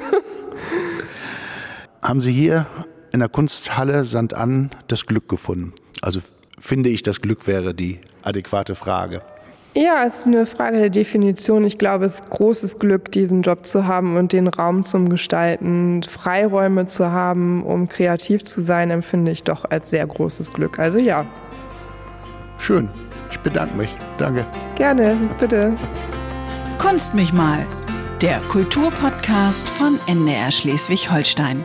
Haben 2.03 2.21
Sie 2.21 2.33
hier 2.33 2.67
in 3.13 3.21
der 3.21 3.29
Kunsthalle 3.29 4.05
Sand 4.05 4.35
an 4.35 4.71
das 4.89 5.07
Glück 5.07 5.29
gefunden? 5.29 5.73
Also 6.03 6.21
finde 6.59 6.91
ich, 6.91 7.03
das 7.03 7.21
Glück 7.21 7.47
wäre 7.47 7.75
die 7.75 8.01
adäquate 8.23 8.75
Frage. 8.75 9.23
Ja, 9.77 10.05
es 10.05 10.21
ist 10.21 10.27
eine 10.29 10.47
Frage 10.47 10.79
der 10.79 10.91
Definition. 10.91 11.65
Ich 11.65 11.79
glaube, 11.79 12.05
es 12.05 12.21
ist 12.21 12.31
großes 12.31 12.79
Glück, 12.79 13.11
diesen 13.11 13.43
Job 13.43 13.67
zu 13.67 13.89
haben 13.89 14.17
und 14.17 14.33
den 14.33 14.47
Raum 14.47 14.85
zum 14.85 15.09
Gestalten, 15.09 16.05
Freiräume 16.05 16.87
zu 16.87 17.11
haben, 17.11 17.65
um 17.65 17.89
kreativ 17.89 18.45
zu 18.45 18.63
sein, 18.63 18.93
empfinde 18.93 19.33
ich 19.33 19.43
doch 19.43 19.65
als 19.69 19.91
sehr 19.91 20.07
großes 20.07 20.53
Glück. 20.53 20.79
Also 20.79 20.99
ja. 20.99 21.27
Schön. 22.59 22.89
Ich 23.33 23.41
bedanke 23.41 23.77
mich. 23.77 23.91
Danke. 24.19 24.47
Gerne, 24.77 25.17
bitte. 25.41 25.75
Kunst 26.79 27.13
mich 27.15 27.33
mal. 27.33 27.67
Der 28.23 28.39
Kulturpodcast 28.49 29.69
von 29.69 29.99
NDR 30.07 30.53
Schleswig-Holstein. 30.53 31.65